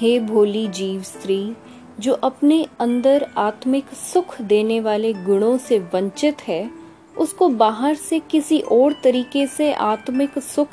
[0.00, 1.52] हे भोली जीव स्त्री,
[2.00, 6.70] जो अपने अंदर आत्मिक सुख देने वाले गुणों से वंचित है,
[7.18, 10.68] उसको बाहर से किसी और तरीके से आत्मिक सुख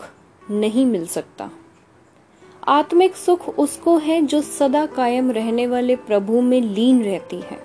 [0.52, 1.50] नहीं मिल सकता।
[2.68, 7.59] आत्मिक सुख उसको है जो सदा कायम रहने वाले प्रभु में लीन रहती है,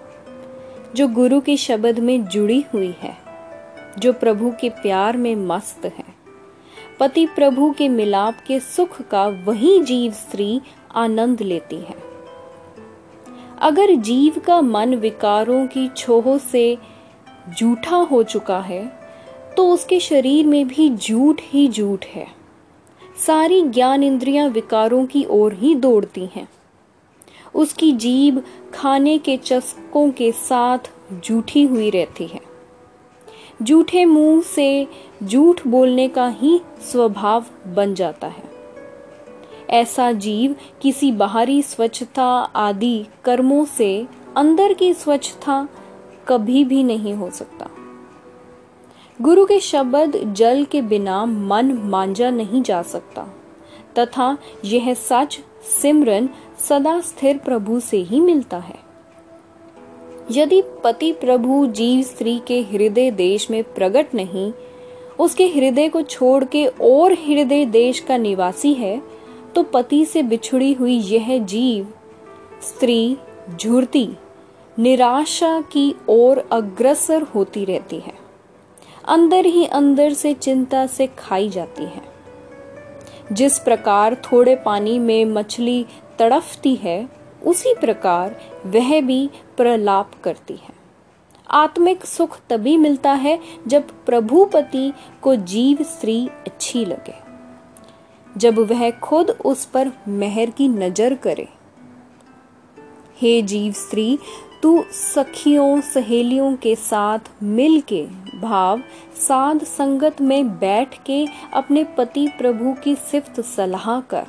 [0.94, 3.16] जो गुरु के शब्द में जुड़ी हुई है,
[3.98, 6.12] जो प्रभु के प्यार में मस्त है।
[7.00, 10.60] पति प्रभु के मिलाप के सुख का वही जीव स्त्री
[10.94, 11.96] आनंद लेती है।
[13.60, 16.78] अगर जीव का मन विकारों की छोह से
[17.58, 18.84] जूठा हो चुका है
[19.56, 22.26] तो उसके शरीर में भी झूठ ही झूठ है।
[23.26, 26.48] सारी ज्ञान इंद्रियाँ विकारों की ओर ही दौड़ती हैं।
[27.54, 28.42] उसकी जीभ
[28.74, 32.40] खाने के चस्कों के साथ जूठी हुई रहती है।
[33.62, 34.86] जूठे मुँह से
[35.22, 38.51] झूठ बोलने का ही स्वभाव बन जाता है।
[39.72, 42.24] ऐसा जीव किसी बाहरी स्वच्छता
[42.56, 45.68] आदि कर्मों से अंदर की स्वच्छता
[46.28, 47.68] कभी भी नहीं हो सकता।
[49.22, 53.26] गुरु के शब्द जल के बिना मन मांजा नहीं जा सकता,
[53.98, 55.40] तथा यह सच
[55.82, 56.28] सिमरन
[56.68, 58.78] सदा स्थिर प्रभु से ही मिलता है।
[60.30, 64.52] यदि पति प्रभु जीव स्त्री के हृदय देश में प्रकट नहीं,
[65.18, 69.00] उसके हृदय को छोड़ के और हृदय देश का निवासी है
[69.54, 71.94] तो पति से बिछुड़ी हुई यह जीव,
[72.62, 73.16] स्त्री,
[73.60, 74.08] झुरती,
[74.78, 78.14] निराशा की ओर अग्रसर होती रहती है।
[79.08, 82.02] अंदर ही अंदर से चिंता से खाई जाती है।
[83.32, 85.86] जिस प्रकार थोड़े पानी में मछली
[86.18, 87.08] तड़फती है,
[87.46, 90.82] उसी प्रकार वह भी प्रलाप करती है।
[91.50, 94.92] आत्मिक सुख तभी मिलता है जब प्रभुपति
[95.22, 97.31] को जीव स्त्री अच्छी लगे।
[98.36, 101.48] जब वह खुद उस पर मेहर की नज़र करे।
[103.16, 104.18] हे जीव स्त्री,
[104.62, 108.06] तू सखियों, सहेलियों के साथ मिल के
[108.40, 108.82] भाव
[109.16, 114.26] साध संगत में बैठ के अपने पति प्रभु की सिफ्त सलाह कर।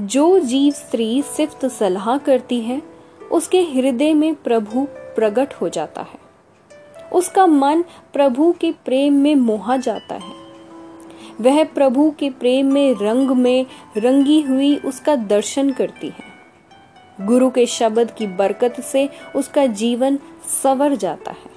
[0.00, 2.82] जो जीव स्त्री सिफ्त सलाह करती है,
[3.32, 6.18] उसके हृदय में प्रभु प्रकट हो जाता है।
[7.12, 10.45] उसका मन प्रभु के प्रेम में मोहा जाता है।
[11.40, 13.66] वह प्रभु के प्रेम में, रंग में,
[13.96, 16.36] रंगी हुई उसका दर्शन करती है।
[17.26, 20.18] गुरु के शब्द की बरकत से उसका जीवन
[20.62, 21.56] सवर जाता है।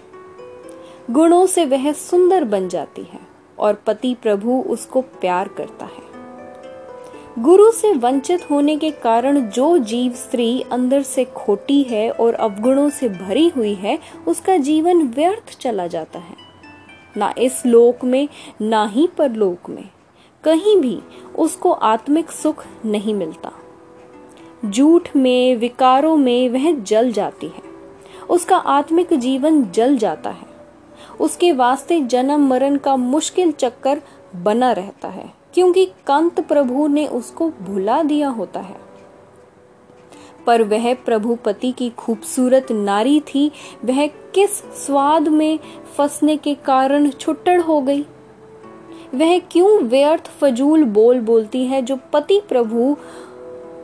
[1.12, 3.20] गुणों से वह सुंदर बन जाती है
[3.60, 6.10] और पति प्रभु उसको प्यार करता है।
[7.44, 12.90] गुरु से वंचित होने के कारण जो जीव स्त्री अंदर से खोटी है और अवगुणों
[12.90, 16.49] से भरी हुई है, उसका जीवन व्यर्थ चला जाता है।
[17.20, 18.30] ना इस लोक में,
[18.62, 19.90] ना ही परलोक में।
[20.44, 21.00] कहीं भी
[21.38, 23.52] उसको आत्मिक सुख नहीं मिलता।
[24.70, 27.70] झूठ में, विकारों में वह जल जाती है।
[28.30, 30.50] उसका आत्मिक जीवन जल जाता है।
[31.20, 34.02] उसके वास्ते जन्म मरण का मुश्किल चक्कर
[34.36, 38.89] बना रहता है, क्योंकि कंत प्रभु ने उसको भुला दिया होता है।
[40.48, 43.52] पर वह प्रभुपति की खूबसूरत नारी थी,
[43.86, 44.52] वह किस
[44.86, 45.60] स्वाद में
[45.98, 48.06] फंसने के कारण छुट्टड़ हो गई?
[49.16, 52.98] वह क्यों व्यर्थ फजूल बोल बोलती है जो पति प्रभु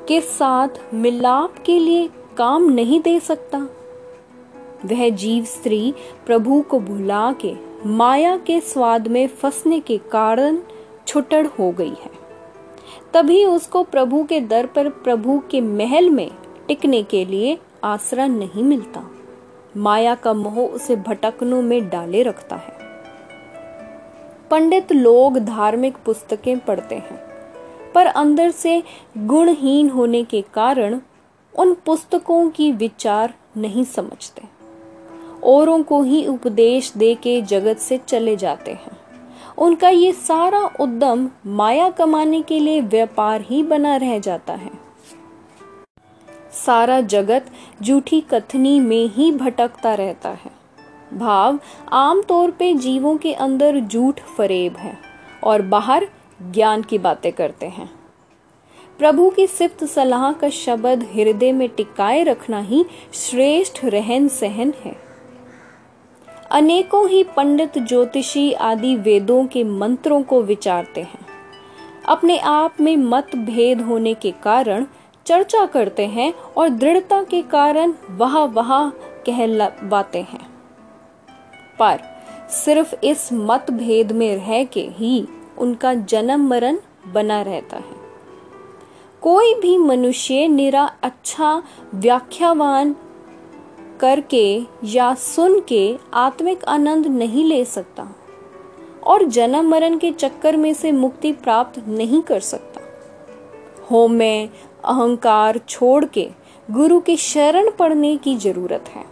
[0.07, 3.57] के साथ मिलाप के लिए काम नहीं दे सकता?
[4.85, 5.93] वह जीव स्त्री
[6.25, 7.53] प्रभु को भुला के,
[7.85, 10.57] माया के स्वाद में फंसने के कारण
[11.07, 12.25] छुटड़ हो गई है।
[13.13, 16.31] तभी उसको प्रभु के दर पर प्रभु के महल में
[16.67, 19.03] टिकने के लिए आसरा नहीं मिलता।
[19.77, 22.73] माया का मोह उसे भटकनों में डाले रखता है।
[24.51, 27.17] पंडित लोग धार्मिक पुस्तकें पढ़ते हैं,
[27.95, 28.83] पर अंदर से
[29.17, 30.99] गुणहीन होने के कारण
[31.53, 34.41] उन पुस्तकों की विचार नहीं समझते।
[35.43, 38.97] औरों को ही उपदेश दे के जगत से चले जाते हैं।
[39.57, 44.84] उनका ये सारा उद्यम माया कमाने के लिए व्यापार ही बना रह जाता है।
[46.55, 47.45] सारा जगत
[47.83, 50.51] झूठी कथनी में ही भटकता रहता है।
[51.17, 51.59] भाव
[51.91, 54.97] आमतौर पे जीवों के अंदर झूठ फरेब है
[55.43, 56.07] और बाहर
[56.51, 57.89] ज्ञान की बातें करते हैं।
[58.99, 64.95] प्रभु की सिफ्त सलाह का शब्द हृदय में टिकाए रखना ही श्रेष्ठ रहन सहन है।
[66.51, 71.25] अनेकों ही पंडित, ज्योतिषी आदि वेदों के मंत्रों को विचारते हैं।
[72.07, 74.85] अपने आप में मत भेद होने के कारण
[75.25, 78.89] चर्चा करते हैं और दृढ़ता के कारण वह वह
[79.25, 80.45] कहलवाते हैं।
[81.79, 81.99] पर
[82.49, 85.27] सिर्फ़ इस मतभेद में रह के ही
[85.57, 86.77] उनका जन्म मरण
[87.07, 88.03] बना रहता है।
[89.21, 91.63] कोई भी मनुष्य निरा अच्छा
[91.95, 92.95] व्याख्यावान
[93.99, 98.07] करके या सुन के आत्मिक आनंद नहीं ले सकता
[99.03, 102.81] और जन्म मरण के चक्कर में से मुक्ति प्राप्त नहीं कर सकता।
[103.91, 104.49] हो में
[104.85, 106.29] अहंकार छोड़ के
[106.71, 109.05] गुरु की शरण पड़ने की ज़रूरत है।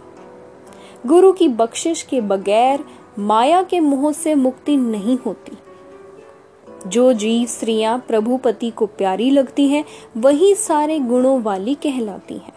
[1.06, 2.84] गुरु की बख्शिश के बगैर
[3.18, 5.58] माया के मोह से मुक्ति नहीं होती।
[6.86, 9.84] जो जीव स्त्रियाँ प्रभुपति को प्यारी लगती हैं,
[10.16, 12.52] वही सारे गुणों वाली कहलाती हैं।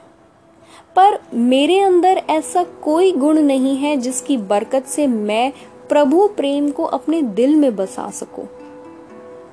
[0.96, 5.54] पर मेरे अंदर ऐसा कोई गुण नहीं है जिसकी बरकत से मैं
[5.90, 8.48] प्रभु प्रेम को अपने दिल में बसा सकूँ।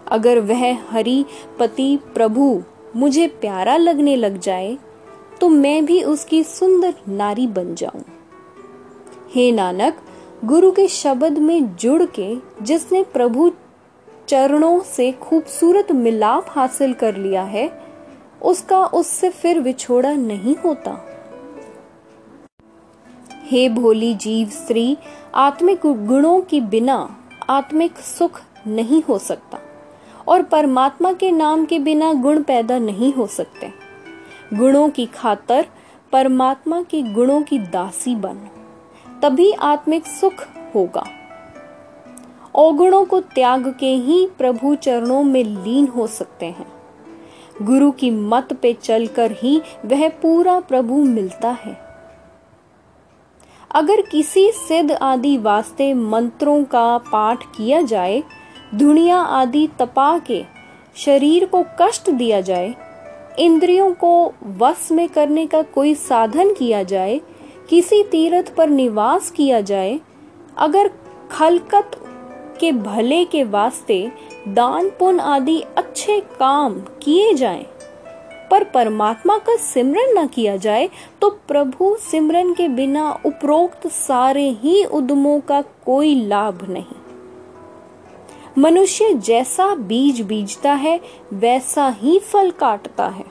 [0.09, 1.25] अगर वह हरि,
[1.59, 2.63] पति, प्रभु
[2.97, 4.77] मुझे प्यारा लगने लग जाए
[5.41, 8.05] तो मैं भी उसकी सुंदर नारी बन जाऊँ।
[9.35, 9.97] हे नानक,
[10.45, 13.51] गुरु के शब्द में जुड़ के जिसने प्रभु
[14.29, 17.69] चरणों से खूबसूरत मिलाप हासिल कर लिया है,
[18.43, 20.93] उसका उससे फिर विछोड़ा नहीं होता।
[23.45, 24.97] हे भोली जीव स्त्री,
[25.35, 26.97] आत्मिक गुणों के बिना
[27.51, 29.59] आत्मिक सुख नहीं हो सकता।
[30.29, 33.73] और परमात्मा के नाम के बिना गुण पैदा नहीं हो सकते।
[34.55, 35.67] गुणों की खातर
[36.13, 38.49] परमात्मा के गुणों की दासी बन।
[39.23, 40.45] तभी आत्मिक सुख
[40.75, 41.05] होगा।
[42.57, 46.73] अवगुणों को त्याग के ही प्रभु चरणों में लीन हो सकते हैं।
[47.63, 51.85] गुरु की मत पे चलकर ही वह पूरा प्रभु मिलता है।
[53.75, 58.23] अगर किसी सिद्ध आदि वास्ते मंत्रों का पाठ किया जाए
[58.79, 60.43] दुनिया आदि तपा के
[60.97, 62.75] शरीर को कष्ट दिया जाए
[63.39, 67.21] इंद्रियों को वश में करने का कोई साधन किया जाए
[67.71, 69.99] किसी तीर्थ पर निवास किया जाए
[70.59, 70.91] अगर
[71.31, 71.91] खलकत
[72.61, 74.01] के भले के वास्ते
[74.49, 77.65] दान पुण्य आदि अच्छे काम किए जाएँ,
[78.51, 80.89] पर परमात्मा का सिमरन न किया जाए
[81.21, 87.04] तो प्रभु सिमरन के बिना उपरोक्त सारे ही उद्यमों का कोई लाभ नहीं।
[88.59, 91.01] मनुष्य जैसा बीज बीजता है,
[91.33, 93.25] वैसा ही फल काटता है।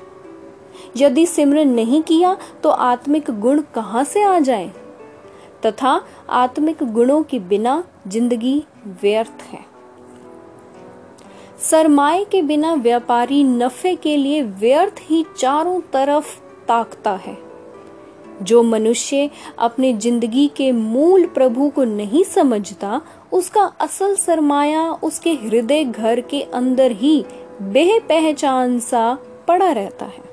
[0.97, 4.71] यदि सिमरन नहीं किया तो आत्मिक गुण कहाँ से आ जाए?
[5.65, 8.63] तथा आत्मिक गुणों के बिना ज़िंदगी
[9.01, 9.59] व्यर्थ है।
[11.59, 17.37] सरमाए के बिना व्यापारी नफे के लिए व्यर्थ ही चारों तरफ़ ताकता है।
[18.41, 19.29] जो मनुष्य
[19.59, 23.01] अपने ज़िंदगी के मूल प्रभु को नहीं समझता
[23.33, 27.25] उसका असल सरमाया उसके हृदय घर के अंदर ही
[27.61, 30.23] बेह पहचान सा पड़ा रहता है।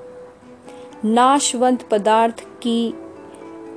[1.05, 2.94] नाशवंत पदार्थ की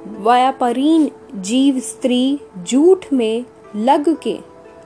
[0.06, 4.40] व्यापारीन जीव स्त्री झूठ में लग के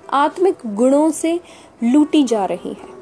[0.09, 1.39] आत्मिक गुणों से
[1.83, 2.95] लूटी जा रही है।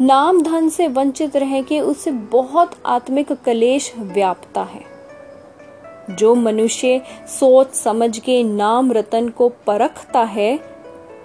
[0.00, 4.87] नाम धन से वंचित रह के उसे बहुत आत्मिक कलेश व्यापता है।
[6.10, 10.58] जो मनुष्य सोच समझ के नाम रतन को परखता है,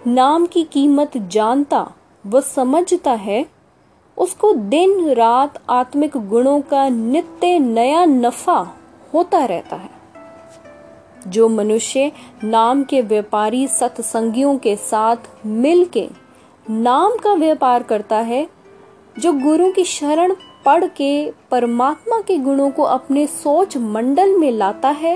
[0.07, 1.91] नाम की कीमत जानता
[2.25, 3.45] व समझता है,
[4.17, 8.75] उसको दिन रात आत्मिक गुणों का नित्य नया नफा
[9.13, 9.89] होता रहता है।
[11.27, 12.11] जो मनुष्य
[12.43, 15.15] नाम के व्यापारी सत्संगियों के साथ
[15.45, 16.09] मिलके
[16.69, 18.47] नाम का व्यापार करता है,
[19.19, 24.89] जो गुरु की शरण पढ़ के परमात्मा के गुणों को अपने सोच मंडल में लाता
[24.89, 25.15] है,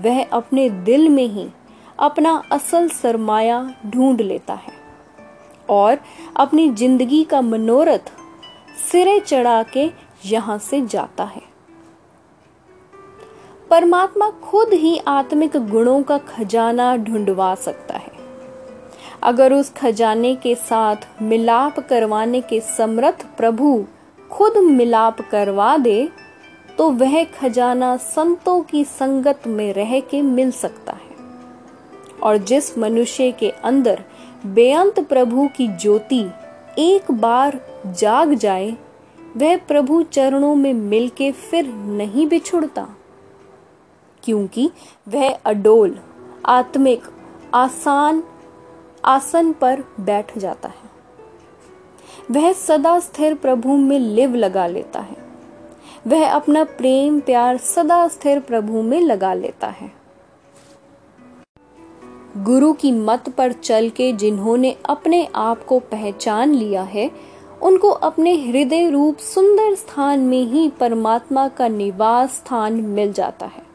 [0.00, 1.48] वह अपने दिल में ही
[1.98, 4.72] अपना असल सरमाया ढूंढ लेता है
[5.68, 5.98] और
[6.36, 8.12] अपनी ज़िंदगी का मनोरथ
[8.82, 9.90] सिरे चढ़ा के
[10.26, 11.42] यहाँ से जाता है।
[13.70, 18.14] परमात्मा खुद ही आत्मिक गुणों का खजाना ढूंढवा सकता है।
[19.22, 23.84] अगर उस खजाने के साथ मिलाप करवाने के समर्थ प्रभु
[24.30, 26.08] खुद मिलाप करवा दे
[26.78, 31.16] तो वह खजाना संतों की संगत में रह के मिल सकता है।
[32.22, 34.04] और जिस मनुष्य के अंदर
[34.46, 36.26] बेअंत प्रभु की ज्योति
[36.78, 38.70] एक बार जाग जाए,
[39.36, 42.88] वह प्रभु चरणों में मिलके फिर नहीं बिछुड़ता।
[44.22, 44.70] क्योंकि
[45.08, 45.98] वह अडोल,
[46.46, 47.02] आत्मिक,
[47.54, 48.22] आसान,
[49.04, 50.85] आसन पर बैठ जाता है।
[52.30, 55.16] वह सदा स्थिर प्रभु में लिव लगा लेता है।
[56.06, 59.92] वह अपना प्रेम, प्यार सदा स्थिर प्रभु में लगा लेता है।
[62.36, 67.10] गुरु की मत पर चल के जिन्होंने अपने आप को पहचान लिया है,
[67.62, 73.65] उनको अपने हृदय रूप सुंदर स्थान में ही परमात्मा का निवास स्थान मिल जाता है।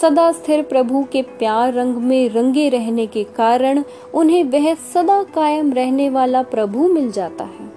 [0.00, 3.82] सदा स्थिर प्रभु के प्यार रंग में रंगे रहने के कारण
[4.14, 7.70] उन्हें वह सदा कायम रहने वाला प्रभु मिल जाता है।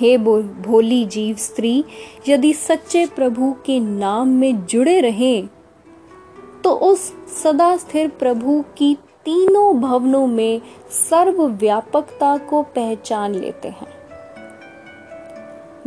[0.00, 1.84] हे भोली जीव स्त्री,
[2.28, 5.48] यदि सच्चे प्रभु के नाम में जुड़े रहें
[6.64, 7.00] तो उस
[7.42, 13.88] सदा स्थिर प्रभु की तीनों भवनों में सर्वव्यापकता को पहचान लेते हैं।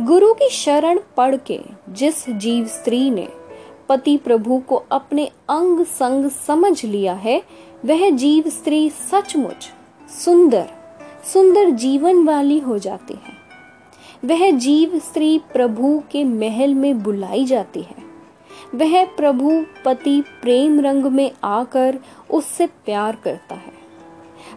[0.00, 3.28] गुरु की शरण पढ़ के जिस जीव स्त्री ने
[3.88, 7.42] पति प्रभु को अपने अंग संग समझ लिया है,
[7.84, 9.70] वह जीव स्त्री सचमुच
[10.24, 10.70] सुंदर
[11.32, 13.44] सुंदर जीवन वाली हो जाती है।
[14.24, 18.04] वह जीव स्त्री प्रभु के महल में बुलाई जाती है।
[18.74, 21.98] वह प्रभु पति प्रेम रंग में आकर
[22.30, 23.72] उससे प्यार करता है।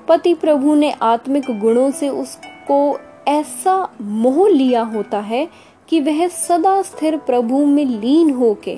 [0.07, 5.48] पति प्रभु ने आत्मिक गुणों से उसको ऐसा मोह लिया होता है
[5.88, 8.77] कि वह सदा स्थिर प्रभु में लीन होके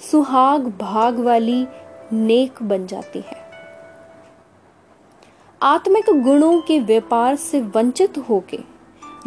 [0.00, 1.66] सुहाग भाग वाली
[2.12, 3.44] नेक बन जाती है।
[5.60, 8.58] आत्मिक गुणों के व्यापार से वंचित होके,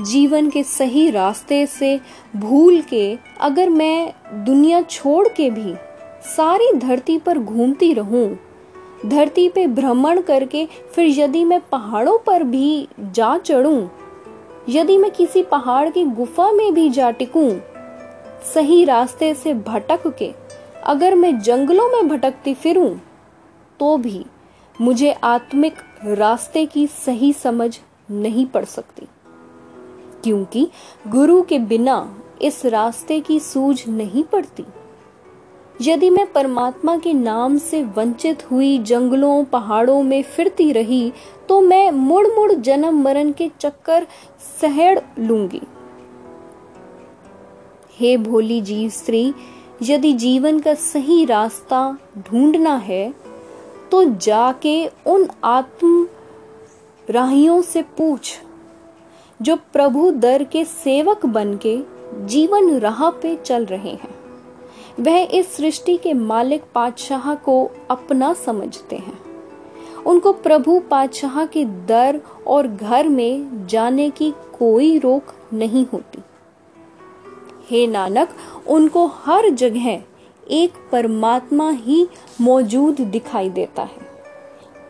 [0.02, 2.00] जीवन के सही रास्ते से
[2.36, 4.14] भूल के, अगर मैं
[4.46, 5.74] दुनिया छोड़ के भी
[6.28, 8.40] सारी धरती पर घूमती रहूँ,
[9.06, 13.88] धरती पे भ्रमण करके फिर यदि मैं पहाड़ों पर भी जा चढ़ूं,
[14.70, 17.50] यदि मैं किसी पहाड़ की गुफा में भी जा टिकूं,
[18.54, 20.34] सही रास्ते से भटक के
[20.84, 22.90] अगर मैं जंगलों में भटकती फिरूं
[23.80, 24.26] तो भी
[24.82, 25.74] मुझे आत्मिक
[26.06, 27.80] रास्ते की सही समझ
[28.12, 29.08] नहीं पड़ सकती।
[30.24, 30.68] क्योंकि
[31.08, 34.66] गुरु के बिना इस रास्ते की सूझ नहीं पड़ती।
[35.82, 41.12] यदि मैं परमात्मा के नाम से वंचित हुई जंगलों, पहाड़ों में फिरती रही
[41.50, 44.08] तो मैं मुड़ मुड़ जन्म मरण के चक्कर
[44.62, 45.62] सहड़ लूँगी।
[47.96, 49.34] हे भोली जीव स्त्री
[49.82, 53.14] यदि जीवन का सही रास्ता ढूंढना है
[53.92, 56.08] तो जाके उन आत्म
[57.08, 58.38] राहियों से पूछ,
[59.40, 61.78] जो प्रभु दर के सेवक बन के
[62.26, 64.14] जीवन राह पे चल रहे हैं।
[65.00, 69.18] वह इस सृष्टि के मालिक पातशाह को अपना समझते हैं।
[70.04, 76.22] उनको प्रभु पातशाह के दर और घर में जाने की कोई रोक नहीं होती।
[77.70, 78.30] हे नानक,
[78.68, 80.02] उनको हर जगह
[80.52, 82.08] एक परमात्मा ही
[82.42, 84.10] मौजूद दिखाई देता है।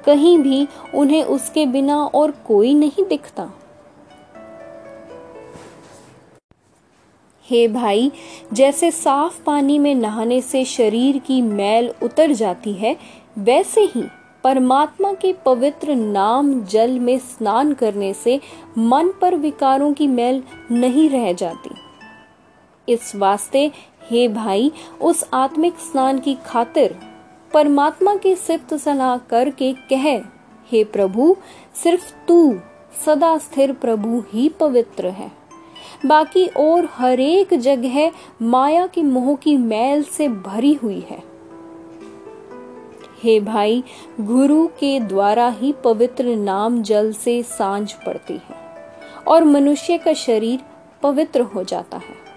[0.05, 3.51] कहीं भी उन्हें उसके बिना और कोई नहीं दिखता।
[7.45, 8.11] हे भाई,
[8.53, 12.97] जैसे साफ़ पानी में नहाने से शरीर की मैल उतर जाती है,
[13.37, 14.03] वैसे ही
[14.43, 18.39] परमात्मा के पवित्र नाम जल में स्नान करने से
[18.77, 21.88] मन पर विकारों की मैल नहीं रह जाती।
[22.87, 23.71] इस वास्ते,
[24.09, 24.71] हे भाई,
[25.01, 26.99] उस आत्मिक स्नान की खातिर
[27.53, 30.17] परमात्मा की सिफ्त सलाह करके कह,
[30.71, 31.37] हे प्रभु,
[31.83, 32.59] सिर्फ़ तू
[33.05, 35.31] सदा स्थिर प्रभु ही पवित्र है।
[36.05, 41.23] बाकी और हरेक जगह माया के मोह की मैल से भरी हुई है।
[43.23, 43.83] हे भाई,
[44.21, 48.55] गुरु के द्वारा ही पवित्र नाम जल से साँझ पड़ती है
[49.27, 50.59] और मनुष्य का शरीर
[51.03, 52.28] पवित्र हो जाता है।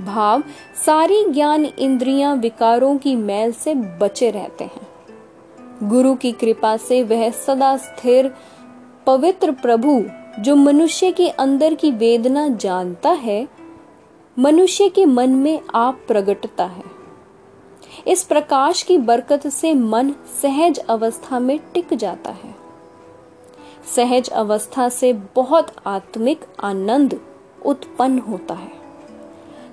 [0.00, 0.42] भाव
[0.86, 4.86] सारी ज्ञान इंद्रियाँ विकारों की मैल से बचे रहते हैं।
[5.82, 8.34] गुरु की कृपा से वह सदा स्थिर,
[9.06, 10.04] पवित्र प्रभु,
[10.40, 13.48] जो मनुष्य के अंदर की वेदना जानता है,
[14.38, 16.82] मनुष्य के मन में आप प्रकटता है।
[18.06, 20.10] इस प्रकाश की बरकत से मन
[20.42, 22.54] सहज अवस्था में टिक जाता है।
[23.96, 27.20] सहज अवस्था से बहुत आत्मिक आनंद
[27.66, 28.85] उत्पन्न होता है।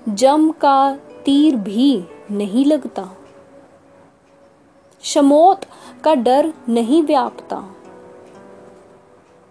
[0.10, 0.96] जम का
[1.26, 3.10] तीर भी नहीं लगता।
[5.02, 5.62] शमोत
[6.04, 7.76] का डर नहीं व्यापता।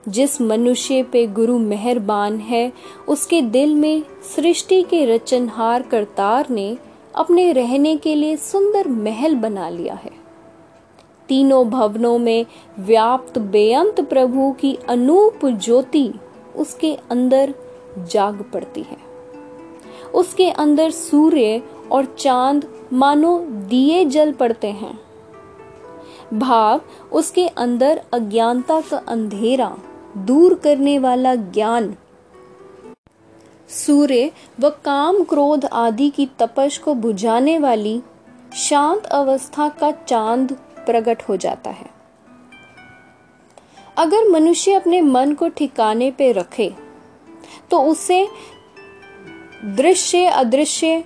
[0.08, 2.72] जिस मनुष्य पे गुरु मेहरबान है,
[3.08, 4.02] उसके दिल में
[4.36, 6.78] सृष्टि के रचनहार करतार ने
[7.14, 10.12] अपने रहने के लिए सुंदर महल बना लिया है।
[11.28, 12.46] तीनों भवनों में
[12.78, 16.12] व्याप्त बेअंत प्रभु की अनूप ज्योति
[16.56, 17.54] उसके अंदर
[17.98, 19.11] जाग पड़ती है।
[20.14, 23.38] उसके अंदर सूर्य और चाँद मानो
[23.68, 24.98] दिए जल पड़ते हैं।
[26.34, 26.80] भाव,
[27.12, 29.76] उसके अंदर अज्ञानता का अंधेरा
[30.16, 31.94] दूर करने वाला ज्ञान।
[33.68, 38.00] सूर्य व काम क्रोध आदि की तपश को बुझाने वाली
[38.54, 40.52] शांत अवस्था का चाँद
[40.86, 41.90] प्रकट हो जाता है।
[43.96, 46.72] अगर मनुष्य अपने मन को ठिकाने पे रखे
[47.70, 48.26] तो उसे
[49.64, 51.04] दृश्य अदृश्य।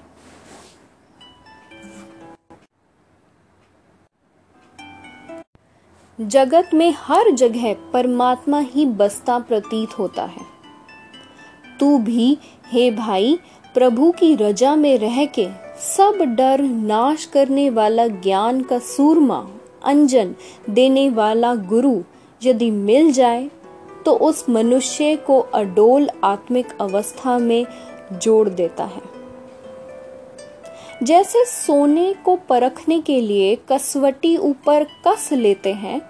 [6.21, 10.45] जगत में हर जगह परमात्मा ही बसता प्रतीत होता है।
[11.81, 13.39] तू भी, हे भाई,
[13.75, 15.49] प्रभु की रजा में रह के
[15.81, 19.47] सब डर नाश करने वाला ज्ञान का सूरमा,
[19.85, 20.35] अंजन
[20.71, 22.03] देने वाला गुरु
[22.43, 23.51] यदि मिल जाए
[24.05, 27.67] तो उस मनुष्य को अडोल आत्मिक अवस्था में
[28.13, 29.17] जोड़ देता है।
[31.03, 36.03] जैसे सोने को परखने के लिए कसवटी ऊपर कस लेते हैं,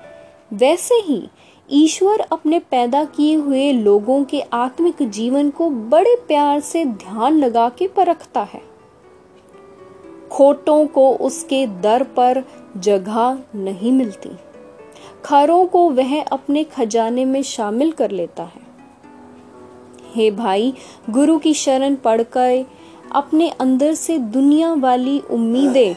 [0.53, 1.29] वैसे ही
[1.71, 7.69] ईश्वर अपने पैदा किए हुए लोगों के आत्मिक जीवन को बड़े प्यार से ध्यान लगा
[7.69, 8.63] के परखता है।
[10.31, 12.45] खोटों को उसके दर पर
[12.77, 14.31] जगह नहीं मिलती।
[15.25, 18.66] खरों को वह अपने खजाने में शामिल कर लेता है।
[20.17, 20.75] हे भाई,
[21.11, 22.67] गुरु की शरण पढ़कर
[23.13, 25.95] अपने अंदर से दुनिया वाली उम्मीदें।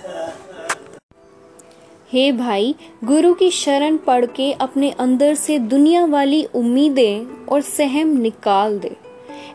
[2.13, 8.07] हे भाई, गुरु की शरण पढ़ के अपने अंदर से दुनिया वाली उम्मीदें और सहम
[8.07, 8.95] निकाल दे।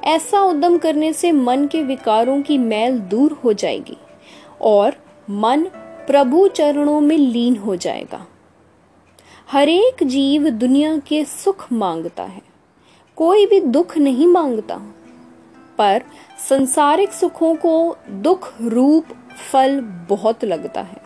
[0.05, 3.97] ऐसा उद्यम करने से मन के विकारों की मैल दूर हो जाएगी
[4.61, 4.95] और
[5.31, 5.63] मन
[6.07, 8.27] प्रभु चरणों में लीन हो जाएगा।
[9.53, 12.54] हरेक जीव दुनिया के सुख माँगता है।
[13.17, 14.77] कोई भी दुख नहीं माँगता,
[15.79, 16.03] पर
[16.49, 19.07] संसारिक सुखों को दुख रूप
[19.53, 21.03] फल बहुत लगता है।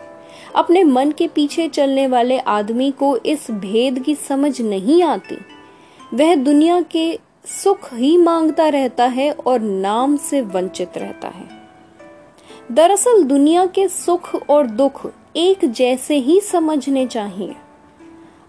[0.55, 5.37] अपने मन के पीछे चलने वाले आदमी को इस भेद की समझ नहीं आती।
[6.13, 7.19] वह दुनिया के
[7.63, 11.47] सुख ही माँगता रहता है और नाम से वंचित रहता है।
[12.71, 17.55] दरअसल दुनिया के सुख और दुख एक जैसे ही समझने चाहिए।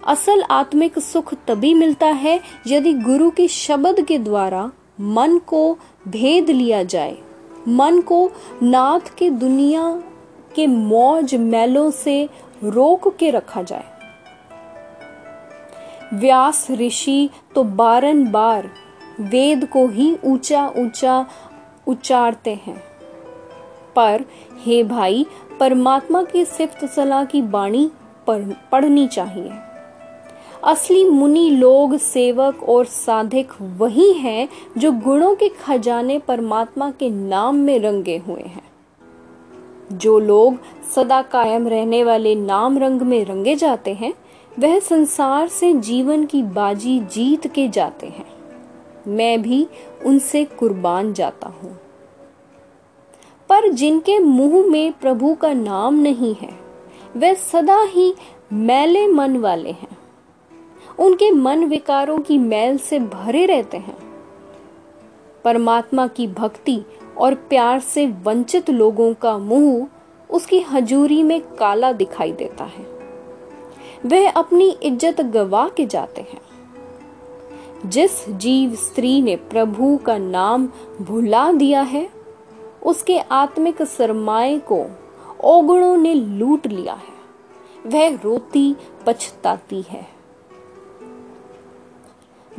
[0.07, 5.79] असल आत्मिक सुख तभी मिलता है यदि गुरु के शब्द के द्वारा मन को
[6.09, 7.17] भेद लिया जाए।
[7.69, 8.31] मन को
[8.63, 10.03] नाथ के दुनिया
[10.55, 12.29] के मौज मैलों से
[12.65, 13.85] रोक के रखा जाए।
[16.15, 18.71] व्यास ऋषि तो बारंबार
[19.21, 21.27] वेद को ही ऊँचा ऊँचा
[21.87, 22.83] उच्चारते हैं।
[23.97, 24.25] पर
[24.65, 25.27] हे भाई,
[25.61, 27.91] परमात्मा की सिफ्त सलाह की बाणी
[28.31, 29.51] पढ़नी चाहिए।
[30.65, 37.57] असली मुनि लोग, सेवक और साधिक वही हैं जो गुणों के खजाने परमात्मा के नाम
[37.57, 38.71] में रंगे हुए हैं।
[39.93, 40.55] जो लोग
[40.95, 44.15] सदा कायम रहने वाले नाम रंग में रंगे जाते हैं,
[44.59, 48.27] वह संसार से जीवन की बाजी जीत के जाते हैं।
[49.09, 49.67] मैं भी
[50.07, 51.81] उनसे कुर्बान जाता हूँ।
[53.49, 56.61] पर जिनके मुँह में प्रभु का नाम नहीं है
[57.17, 58.15] वे सदा ही
[58.53, 60.00] मैले मन वाले हैं।
[61.01, 63.97] उनके मन विकारों की मैल से भरे रहते हैं।
[65.45, 66.85] परमात्मा की भक्ति
[67.19, 69.89] और प्यार से वंचित लोगों का मुँह
[70.31, 72.87] उसकी हजूरी में काला दिखाई देता है।
[74.07, 76.41] वह अपनी इज़्ज़त गवा के जाते हैं।
[77.87, 80.69] जिस जीव स्त्री ने प्रभु का नाम
[81.01, 82.11] भुला दिया है,
[82.83, 84.87] उसके आत्मिक सरमाए को
[85.45, 87.21] ओगुणों ने लूट लिया है।
[87.87, 90.20] वह रोती पछताती है।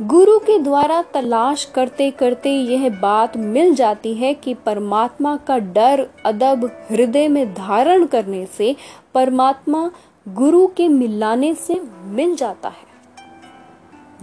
[0.00, 6.08] गुरु के द्वारा तलाश करते करते यह बात मिल जाती है कि परमात्मा का डर,
[6.24, 8.76] अदब, हृदय में धारण करने से
[9.14, 9.90] परमात्मा
[10.28, 12.92] गुरु के मिलाने से मिल जाता है।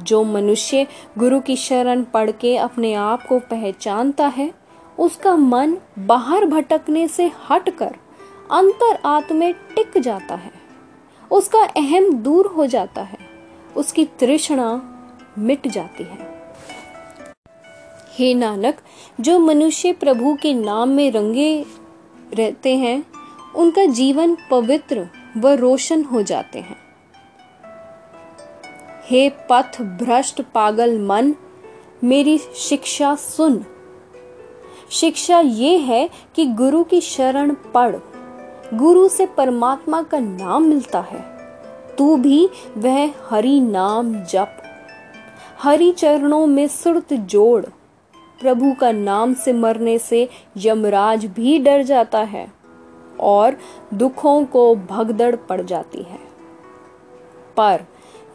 [0.04, 4.54] जो मनुष्य गुरु की शरण पढ़ के अपने आप को पहचानता है,
[5.00, 7.96] उसका मन बाहर भटकने से हटकर
[8.52, 10.52] अंतर आत्मे टिक जाता है।
[11.32, 13.18] उसका अहम दूर हो जाता है।
[13.78, 14.96] उसकी तृष्णा
[15.38, 16.40] मिट जाती है।
[18.14, 18.78] हे नानक,
[19.22, 21.66] जो मनुष्य प्रभु के नाम में रंगे
[22.34, 23.04] रहते हैं,
[23.56, 26.78] उनका जीवन पवित्र व रोशन हो जाते हैं।
[29.06, 31.36] हे पथ भ्रष्ट पागल मन,
[32.04, 33.66] मेरी शिक्षा सुन।
[34.92, 37.96] शिक्षा ये है कि गुरु की शरण पढ़।
[38.74, 41.40] गुरु से परमात्मा का नाम मिलता है।
[41.96, 44.69] तू भी वह हरि नाम जप।
[45.62, 47.66] हरि चरणों में सुरत जोड़।
[48.42, 52.52] प्रभु का नाम से मरने से यमराज भी डर जाता है
[53.20, 53.58] और
[53.94, 56.20] दुखों को भगदड़ पड़ जाती है।
[57.58, 57.84] पर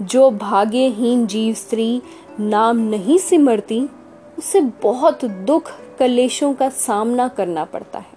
[0.03, 2.03] जो भाग्यहीन जीव स्त्री
[2.41, 3.89] नाम नहीं सिमरती,
[4.39, 8.15] उसे बहुत दुख कलेशों का सामना करना पड़ता है।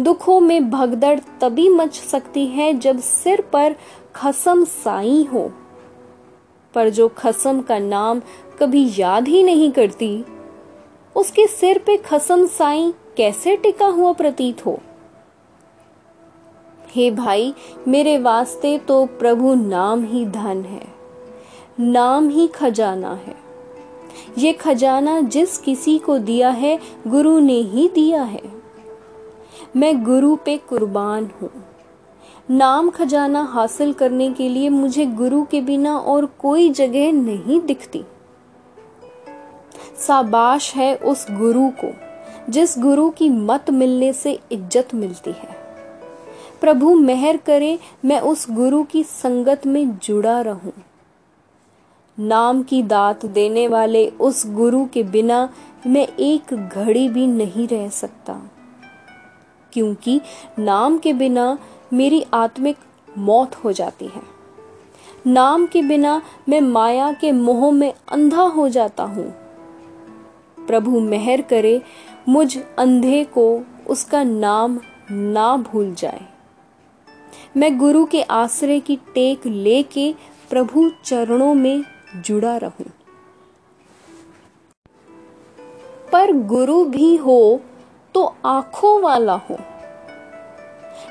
[0.00, 3.76] दुखों में भगदड़ तभी मच सकती है जब सिर पर
[4.14, 5.52] खसम साई हो।
[6.74, 8.20] पर जो खसम का नाम
[8.58, 10.24] कभी याद ही नहीं करती।
[11.16, 14.80] उसके सिर पे खसम साई कैसे टिका हुआ प्रतीत हो?
[16.88, 17.54] हे भाई,
[17.88, 20.86] मेरे वास्ते तो प्रभु नाम ही धन है।
[21.80, 23.36] नाम ही खजाना है।
[24.38, 28.42] ये खजाना जिस किसी को दिया है, गुरु ने ही दिया है।
[29.76, 31.71] मैं गुरु पे कुर्बान हूँ।
[32.52, 38.02] नाम खजाना हासिल करने के लिए मुझे गुरु के बिना और कोई जगह नहीं दिखती।
[39.98, 41.92] साबाश है उस गुरु को,
[42.50, 45.56] जिस गुरु की मत मिलने से इज़्ज़त मिलती है।
[46.60, 50.72] प्रभु मेहर करे, मैं उस गुरु की संगत में जुड़ा रहूँ।
[52.18, 55.48] नाम की दात देने वाले उस गुरु के बिना
[55.86, 58.40] मैं एक घड़ी भी नहीं रह सकता,
[59.72, 60.20] क्योंकि
[60.58, 61.56] नाम के बिना
[61.92, 62.76] मेरी आत्मिक
[63.18, 64.22] मौत हो जाती है।
[65.26, 69.34] नाम के बिना मैं माया के मोह में अंधा हो जाता हूँ।
[70.66, 71.82] प्रभु मेहर करे,
[72.28, 76.20] मुझ अंधे को उसका नाम ना भूल जाए।
[77.56, 80.14] मैं गुरु के आश्रय की टेक लेके
[80.50, 81.84] प्रभु चरणों में
[82.16, 82.86] जुड़ा रहूँ।
[86.12, 87.60] पर गुरु भी हो
[88.14, 89.58] तो आँखों वाला हो।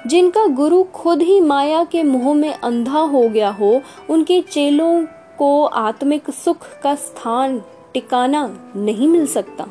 [0.08, 5.06] जिनका गुरु खुद ही माया के मुँह में अंधा हो गया हो, उनके चेलों
[5.38, 7.62] को आत्मिक सुख का स्थान
[7.94, 9.68] टिकाना नहीं मिल सकता।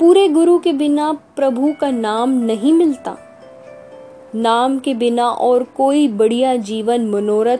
[0.00, 3.16] पूरे गुरु के बिना प्रभु का नाम नहीं मिलता।
[4.34, 7.58] नाम के बिना और कोई बढ़िया जीवन मनोरथ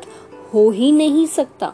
[0.54, 1.72] हो ही नहीं सकता।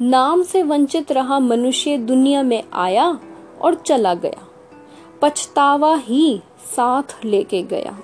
[0.00, 3.18] नाम से वंचित रहा मनुष्य दुनिया में आया
[3.62, 4.48] और चला गया।
[5.22, 6.40] पछतावा ही
[6.76, 7.98] साथ लेके गया।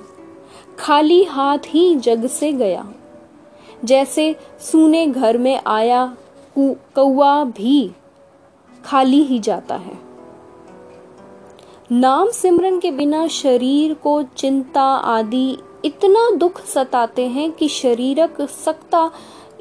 [0.79, 2.93] खाली हाथ ही जग से गया।
[3.85, 6.17] जैसे सुने घर में आया
[6.59, 7.91] कौआ भी
[8.85, 9.99] खाली ही जाता है।
[11.93, 19.11] नाम सिमरन के बिना शरीर को चिंता आदि इतना दुख सताते हैं कि शरीरक सकता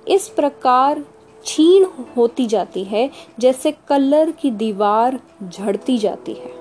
[0.08, 1.04] इस प्रकार
[1.46, 1.86] छीण
[2.18, 5.20] होती जाती है, जैसे कलर की दीवार
[5.50, 6.52] झड़ती जाती है।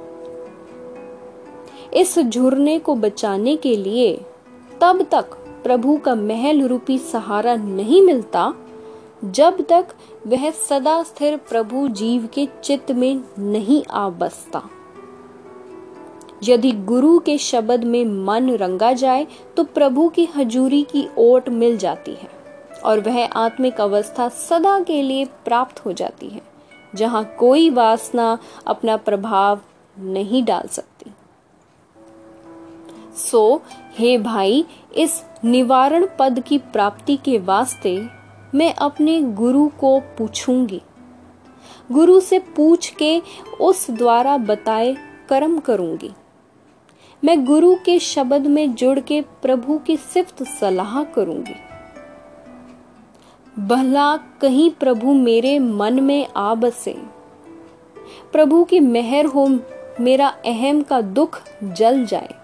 [1.94, 4.20] इस झुरने को बचाने के लिए
[4.80, 8.52] तब तक प्रभु का महल रूपी सहारा नहीं मिलता,
[9.24, 9.94] जब तक
[10.26, 14.62] वह सदा स्थिर प्रभु जीव के चित्त में नहीं आ बसता।
[16.44, 21.76] यदि गुरु के शब्द में मन रंगा जाए तो प्रभु की हजूरी की ओट मिल
[21.78, 22.28] जाती है,
[22.84, 26.42] और वह आत्मिक अवस्था सदा के लिए प्राप्त हो जाती है,
[26.94, 29.60] जहाँ कोई वासना अपना प्रभाव
[29.96, 31.12] नहीं डाल सकती।
[33.20, 33.62] सो
[33.98, 34.64] हे भाई,
[34.96, 38.06] इस निवारण पद की प्राप्ति के वास्ते
[38.54, 40.82] मैं अपने गुरु को पूछूँगी।
[41.92, 43.22] गुरु से पूछ के
[43.60, 44.96] उस द्वारा बताए
[45.28, 46.10] कर्म करूँगी।
[47.24, 51.54] मैं गुरु के शब्द में जुड़ के प्रभु की सिफ्त सलाह करूँगी।
[53.58, 56.96] भला कहीं प्रभु मेरे मन में आ बसे
[58.32, 59.58] प्रभु की मेहर हो,
[60.00, 62.39] मेरा अहम का दुख जल जाए।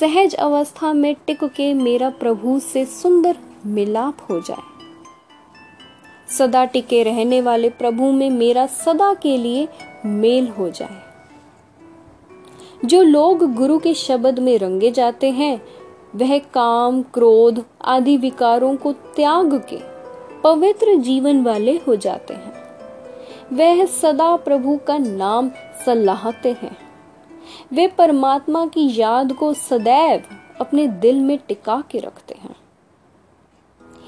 [0.00, 4.74] सहज अवस्था में टिक के मेरा प्रभु से सुंदर मिलाप हो जाए।
[6.38, 9.68] सदा टिके रहने वाले प्रभु में मेरा सदा के लिए
[10.06, 11.02] मेल हो जाए।
[12.84, 15.62] जो लोग गुरु के शब्द में रंगे जाते हैं,
[16.16, 19.78] वह काम, क्रोध आदि विकारों को त्याग के
[20.42, 22.52] पवित्र जीवन वाले हो जाते हैं।
[23.52, 25.50] वह सदा प्रभु का नाम
[25.86, 26.83] सलाहते हैं।
[27.72, 30.22] वे परमात्मा की याद को सदैव
[30.60, 32.56] अपने दिल में टिका के रखते हैं।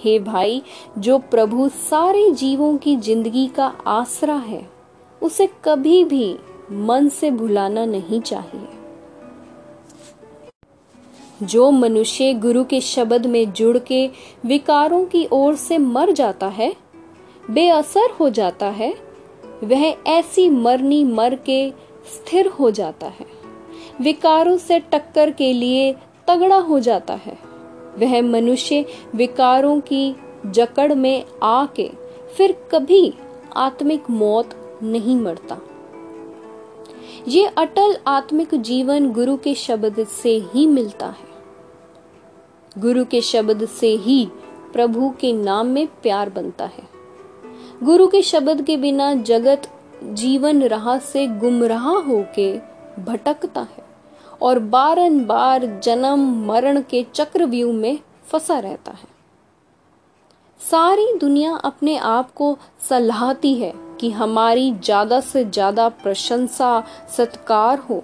[0.05, 0.63] हे भाई,
[0.99, 4.71] जो प्रभु सारे जीवों की ज़िंदगी का आसरा है,
[5.23, 6.37] उसे कभी भी
[6.73, 8.69] मन से भुलाना नहीं चाहिए।
[11.43, 14.11] जो मनुष्य गुरु के शब्द में जुड़ के
[14.47, 16.77] विकारों की ओर से मर जाता है,
[17.51, 18.95] बेअसर हो जाता है,
[19.65, 21.71] वह ऐसी मरनी मर के
[22.07, 23.27] स्थिर हो जाता है।
[24.01, 25.93] विकारों से टक्कर के लिए
[26.29, 27.39] तगड़ा हो जाता है।
[27.99, 30.17] वह मनुष्य विकारों की
[30.47, 31.91] जकड़ में आके
[32.37, 33.15] फिर कभी
[33.57, 35.59] आत्मिक मौत नहीं मरता।
[37.29, 41.27] ये अटल आत्मिक जीवन गुरु के शब्द से ही मिलता है।
[42.79, 44.29] गुरु के शब्द से ही
[44.73, 46.89] प्रभु के नाम में प्यार बनता है।
[47.83, 49.71] गुरु के शब्द के बिना जगत
[50.05, 52.53] जीवन राह से गुमराह होके
[53.03, 53.85] भटकता है
[54.43, 59.15] और बारंबार जन्म मरण के चक्रव्यूह में फंसा रहता है।
[60.61, 62.57] सारी दुनिया अपने आप को
[62.89, 66.81] सलाहती है कि हमारी ज़्यादा से ज़्यादा प्रशंसा,
[67.17, 68.03] सत्कार हो।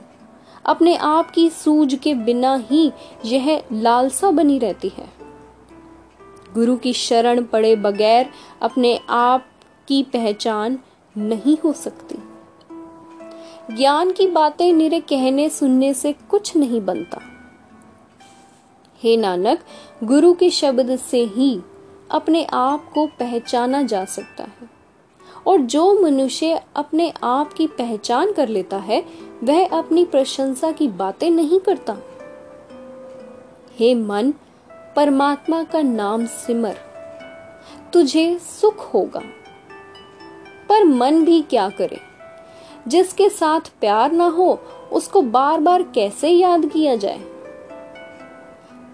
[0.64, 2.90] अपने आप की सूझ के बिना ही
[3.24, 5.08] यह लालसा बनी रहती है।
[6.54, 8.30] गुरु की शरण पड़े बगैर
[8.62, 9.46] अपने आप
[9.88, 10.78] की पहचान
[11.16, 12.14] नहीं हो सकती।
[13.76, 17.18] ज्ञान की बातें निरे कहने सुनने से कुछ नहीं बनता।
[18.98, 19.58] हे नानक,
[20.04, 21.60] गुरु के शब्द से ही
[22.10, 24.70] अपने आप को पहचाना जा सकता है।
[25.46, 29.04] और जो मनुष्य अपने आप की पहचान कर लेता है,
[29.44, 31.96] वह अपनी प्रशंसा की बातें नहीं करता।
[33.76, 34.32] हे मन,
[34.96, 36.76] परमात्मा का नाम सिमर,
[37.92, 39.22] तुझे सुख होगा।
[40.72, 42.00] पर मन भी क्या करे?
[42.88, 44.60] जिसके साथ प्यार ना हो,
[44.92, 47.20] उसको बार बार कैसे याद किया जाए?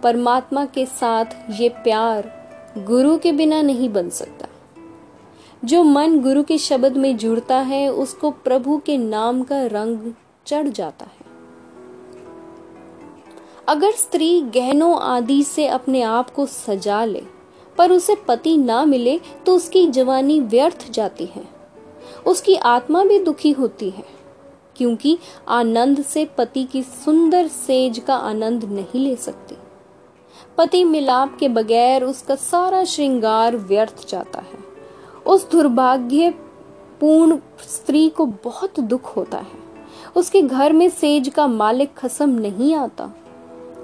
[0.02, 2.38] परमात्मा के साथ ये प्यार
[2.78, 4.46] गुरु के बिना नहीं बन सकता।
[5.64, 10.12] जो मन गुरु के शब्द में जुड़ता है, उसको प्रभु के नाम का रंग
[10.46, 11.26] चढ़ जाता है।
[13.68, 17.22] अगर स्त्री गहनों आदि से अपने आप को सजा ले,
[17.78, 21.57] पर उसे पति ना मिले तो उसकी जवानी व्यर्थ जाती है।
[22.28, 24.04] उसकी आत्मा भी दुखी होती है,
[24.76, 29.56] क्योंकि आनंद से पति की सुंदर सेज का आनंद नहीं ले सकती।
[30.58, 34.58] पति मिलाप के बगैर उसका सारा श्रृंगार व्यर्थ जाता है।
[35.26, 36.30] उस दुर्भाग्य
[37.00, 39.66] पूर्ण स्त्री को बहुत दुख होता है।
[40.16, 43.10] उसके घर में सेज का मालिक खसम नहीं आता।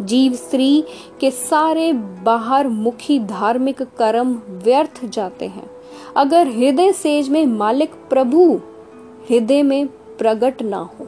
[0.00, 0.84] जीव स्त्री
[1.20, 1.92] के सारे
[2.24, 5.70] बाहर मुखी धार्मिक कर्म व्यर्थ जाते हैं।
[6.16, 8.60] अगर हृदय सेज में मालिक प्रभु,
[9.30, 9.86] हृदय में
[10.18, 11.06] प्रकट ना हो।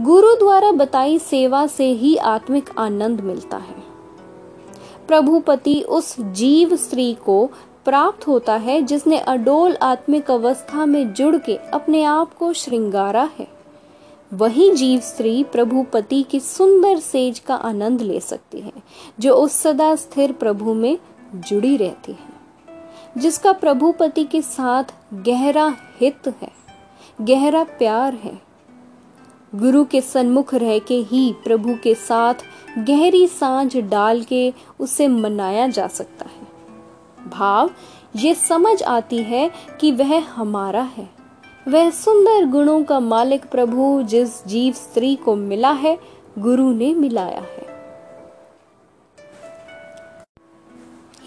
[0.00, 3.82] गुरु द्वारा बताई सेवा से ही आत्मिक आनंद मिलता है।
[5.08, 7.50] प्रभुपति उस जीव स्त्री को
[7.84, 13.48] प्राप्त होता है जिसने अडोल आत्मिक अवस्था में जुड़ के अपने आप को श्रृंगारा है।
[14.32, 18.72] वही जीव स्त्री प्रभुपति की सुंदर सेज का आनंद ले सकती है,
[19.20, 20.98] जो उस सदा स्थिर प्रभु में
[21.34, 22.29] जुड़ी रहती है।
[23.18, 26.52] जिसका प्रभुपति के साथ गहरा हित है,
[27.20, 28.42] गहरा प्यार है।
[29.54, 32.34] गुरु के सन्मुख रह के ही प्रभु के साथ
[32.78, 36.46] गहरी साँझ डाल के उसे मनाया जा सकता है।
[37.30, 37.70] भाव,
[38.16, 41.10] ये समझ आती है कि वह हमारा है।
[41.68, 45.98] वह सुंदर गुणों का मालिक प्रभु जिस जीव स्त्री को मिला है,
[46.38, 47.69] गुरु ने मिलाया है।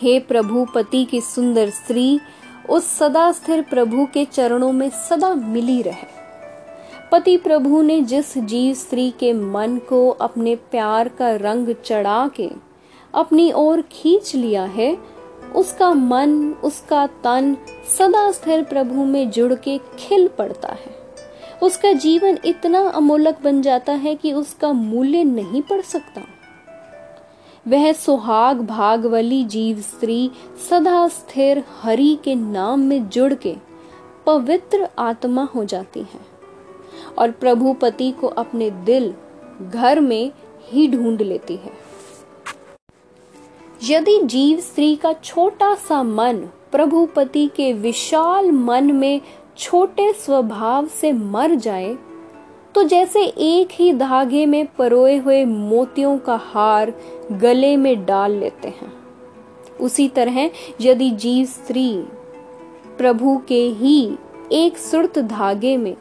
[0.04, 2.20] हे प्रभु, पति की सुंदर स्त्री,
[2.70, 6.08] उस सदा स्थिर प्रभु के चरणों में सदा मिली रहे।
[7.12, 12.50] पति प्रभु ने जिस जीव स्त्री के मन को अपने प्यार का रंग चढ़ा के
[13.14, 14.98] अपनी ओर खींच लिया है,
[15.56, 17.58] उसका मन, उसका तन
[17.98, 21.04] सदा स्थिर प्रभु में जुड़ के खिल पड़ता है।
[21.64, 26.22] उसका जीवन इतना अमोलक बन जाता है कि उसका मूल्य नहीं पड़ सकता।
[27.68, 30.32] वह सुहाग भाग वाली जीव स्त्री
[30.70, 33.56] सदा स्थिर हरि के नाम में जुड़ के
[34.26, 36.20] पवित्र आत्मा हो जाती है।
[37.18, 39.14] और प्रभु पति को अपने दिल
[39.62, 40.32] घर में
[40.70, 41.72] ही ढूंढ लेती है।
[43.84, 46.38] यदि जीव स्त्री का छोटा सा मन
[46.72, 49.22] प्रभुपति के विशाल मन में
[49.58, 51.98] छोटे स्वभाव से मर जाए
[52.76, 56.94] तो जैसे एक ही धागे में परोए हुए मोतियों का हार
[57.32, 58.92] गले में डाल लेते हैं।
[59.78, 60.50] उसी तरह
[60.82, 61.94] यदि जीव स्त्री
[62.98, 64.18] प्रभु के ही
[64.52, 65.96] एक सुर्त धागे में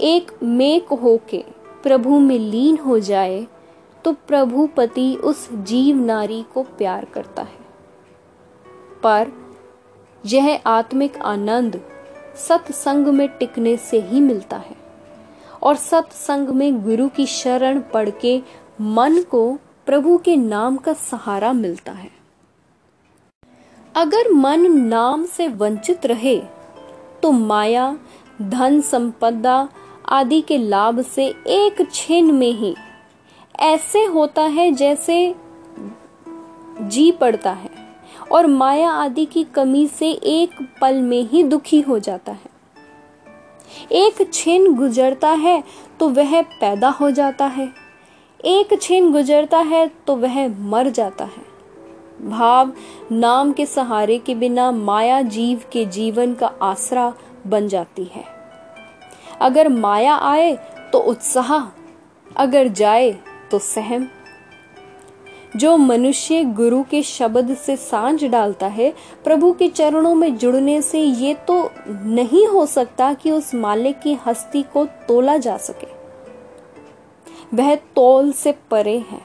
[0.00, 1.44] एक मेक होके
[1.82, 3.46] प्रभु में लीन हो जाए
[4.04, 7.64] तो प्रभु पति उस जीव नारी को प्यार करता है।
[9.02, 9.32] पर
[10.26, 11.80] यह आत्मिक आनंद
[12.48, 14.83] सत्संग में टिकने से ही मिलता है।
[15.64, 18.40] और सत्संग में गुरु की शरण पढ़ के
[18.80, 22.10] मन को प्रभु के नाम का सहारा मिलता है।
[23.94, 26.36] अगर मन नाम से वंचित रहे
[27.22, 27.96] तो माया,
[28.42, 29.68] धन संपदा
[30.08, 32.74] आदि के लाभ से एक क्षण में ही
[33.60, 35.34] ऐसे होता है जैसे
[36.80, 37.70] जी पड़ता है
[38.32, 40.50] और माया आदि की कमी से एक
[40.80, 42.53] पल में ही दुखी हो जाता है।
[43.92, 45.62] एक छिन गुजरता है
[46.00, 47.72] तो वह पैदा हो जाता है।
[48.44, 51.52] एक क्षण गुजरता है तो वह मर जाता है।
[52.28, 52.72] भाव
[53.12, 57.12] नाम के सहारे के बिना माया जीव के जीवन का आसरा
[57.46, 58.24] बन जाती है।
[59.40, 60.52] अगर माया आए
[60.92, 61.66] तो उत्साह,
[62.36, 63.10] अगर जाए
[63.50, 64.08] तो सहम।
[65.56, 71.00] जो मनुष्य गुरु के शब्द से साँझ डालता है, प्रभु के चरणों में जुड़ने से
[71.00, 75.86] ये तो नहीं हो सकता कि उस मालिक की हस्ती को तोला जा सके।
[77.56, 79.20] वह तोल से परे है।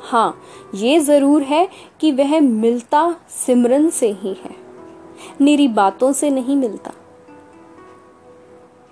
[0.00, 0.42] हाँ
[0.74, 1.68] ये ज़रूर है
[2.00, 3.16] कि वह मिलता
[3.46, 4.54] सिमरन से ही है।
[5.40, 6.92] निरी बातों से नहीं मिलता।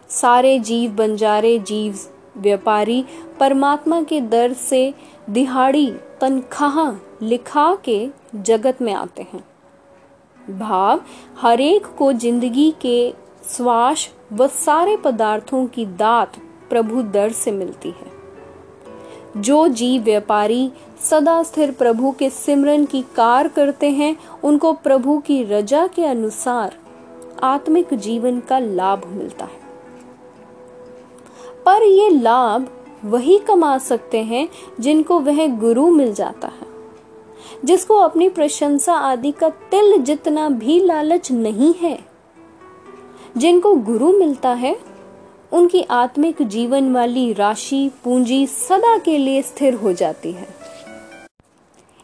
[0.09, 1.99] सारे जीव बंजारे, जीव
[2.37, 3.05] व्यापारी,
[3.41, 4.95] परमात्मा के दर से
[5.31, 5.93] दिहाड़ी
[6.25, 6.93] तनख्वाह
[7.27, 9.45] लिखा के जगत में आते हैं।
[10.59, 11.01] भाव
[11.41, 13.15] हरेक को ज़िंदगी के
[13.49, 16.37] श्वास व सारे पदार्थों की दात
[16.71, 18.13] प्रभु दर से मिलती है।
[19.37, 20.73] जो जीव व्यापारी
[21.11, 26.77] सदा स्थिर प्रभु के सिमरन की कार करते हैं, उनको प्रभु की रजा के अनुसार
[27.43, 29.61] आत्मिक जीवन का लाभ मिलता है।
[31.67, 34.49] पर ये लाभ वही कमा सकते हैं
[34.81, 36.67] जिनको वह गुरु मिल जाता है,
[37.65, 41.99] जिसको अपनी प्रशंसा आदि का तिल जितना भी लालच नहीं है।
[43.37, 44.77] जिनको गुरु मिलता है,
[45.53, 50.49] उनकी आत्मिक जीवन वाली राशि पूंजी सदा के लिए स्थिर हो जाती है।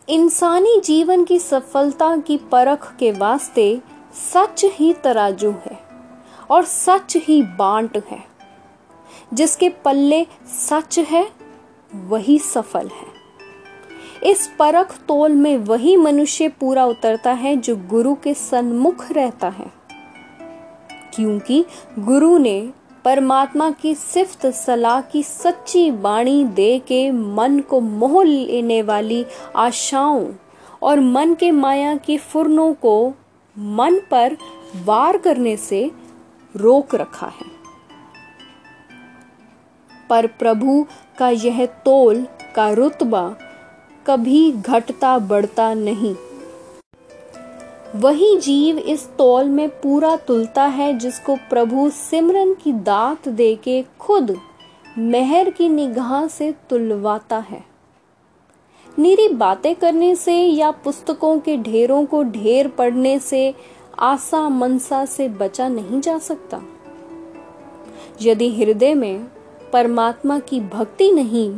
[0.08, 3.80] इंसानी जीवन की सफलता की परख के वास्ते
[4.34, 5.78] सच ही तराजू है
[6.50, 8.29] और सच ही बांट है।
[9.34, 10.26] जिसके पल्ले
[10.68, 11.30] सच है,
[11.94, 13.20] वही सफल है।
[14.30, 19.72] इस परख तोल में वही मनुष्य पूरा उतरता है जो गुरु के सन्मुख रहता है।
[21.14, 21.64] क्योंकि
[21.98, 22.70] गुरु ने
[23.04, 30.32] परमात्मा की सिफ्त सलाह की सच्ची बाणी दे के मन को मोह लेने वाली आशाओं
[30.82, 33.12] और मन के माया की फुरनों को
[33.58, 34.36] मन पर
[34.84, 35.90] वार करने से
[36.56, 37.60] रोक रखा है।
[40.11, 40.85] पर प्रभु
[41.18, 43.29] का यह तोल का रुतबा
[44.07, 46.14] कभी घटता बढ़ता नहीं।
[47.96, 53.83] वही जीव इस तौल में पूरा तुलता है जिसको प्रभु सिमरन की दात दे के
[54.01, 54.37] खुद
[54.99, 57.62] मेहर की निगाह से तुलवाता है।
[58.99, 63.55] निरी बातें करने से या पुस्तकों के ढेरों को ढेर पढ़ने से
[63.99, 66.62] आशा मनसा से बचा नहीं जा सकता।
[68.23, 69.27] यदि हृदय में
[69.72, 71.50] परमात्मा की भक्ति नहीं,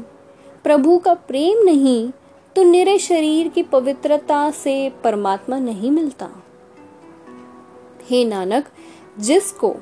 [0.65, 2.11] प्रभु का प्रेम नहीं
[2.57, 6.29] तो निरे शरीर की पवित्रता से परमात्मा नहीं मिलता।
[8.03, 8.65] हे नानक,
[9.19, 9.75] जिसको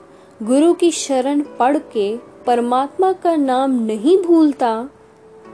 [0.43, 2.17] गुरु की शरण पढ़ के
[2.47, 4.91] परमात्मा का नाम नहीं भूलता,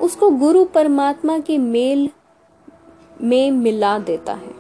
[0.01, 2.09] उसको गुरु परमात्मा के मेल
[3.23, 4.55] में मिला देता है।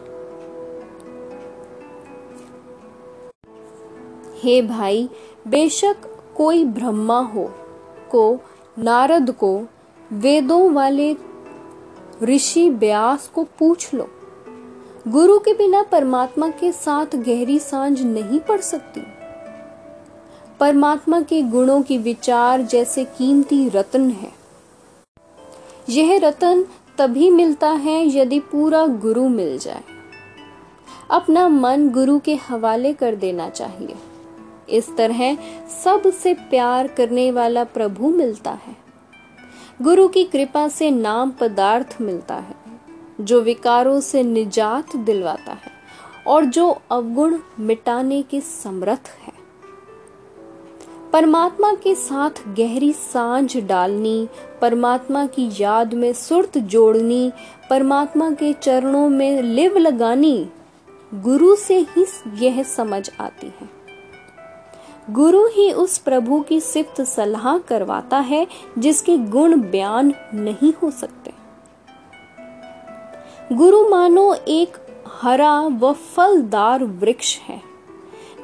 [4.40, 5.08] हे भाई,
[5.48, 5.96] बेशक
[6.36, 7.50] कोई ब्रह्मा हो
[8.10, 8.38] को,
[8.78, 9.62] नारद को,
[10.12, 11.16] वेदों वाले
[12.22, 14.10] ऋषि व्यास को पूछ लो।
[15.08, 19.02] गुरु के बिना परमात्मा के साथ गहरी साँझ नहीं पड़ सकती।
[20.60, 24.32] परमात्मा के गुणों की विचार जैसे कीमती रत्न है।
[25.88, 26.64] यह रतन
[26.98, 29.82] तभी मिलता है यदि पूरा गुरु मिल जाए।
[31.10, 33.94] अपना मन गुरु के हवाले कर देना चाहिए।
[34.70, 35.36] इस तरह
[35.84, 38.76] सबसे प्यार करने वाला प्रभु मिलता है।
[39.82, 42.54] गुरु की कृपा से नाम पदार्थ मिलता है,
[43.20, 45.72] जो विकारों से निजात दिलवाता है
[46.26, 49.32] और जो अवगुण मिटाने के समर्थ है।
[51.12, 54.28] परमात्मा के साथ गहरी साँझ डालनी,
[54.60, 57.32] परमात्मा की याद में सुरत जोड़नी,
[57.70, 60.48] परमात्मा के चरणों में लिव लगानी
[61.14, 63.75] गुरु से ही यह समझ आती है।
[65.10, 68.46] गुरु ही उस प्रभु की सिफ्त सलाह करवाता है,
[68.78, 71.32] जिसके गुण बयान नहीं हो सकते।
[73.52, 74.76] गुरु मानो एक
[75.08, 77.62] हरा व फलदार वृक्ष है,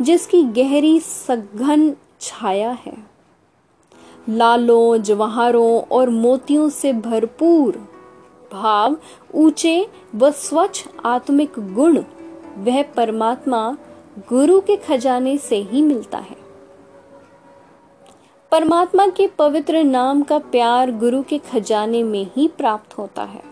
[0.03, 2.96] जिसकी गहरी सघन छाया है।
[4.29, 7.88] लालों, जवाहरों और मोतियों से भरपूर
[8.53, 8.96] भाव,
[9.35, 11.98] ऊँचे व स्वच्छ आत्मिक गुण,
[12.59, 13.77] वह परमात्मा
[14.29, 16.41] गुरु के खजाने से ही मिलता है।
[18.52, 23.42] परमात्मा के पवित्र नाम का प्यार गुरु के खजाने में ही प्राप्त होता है।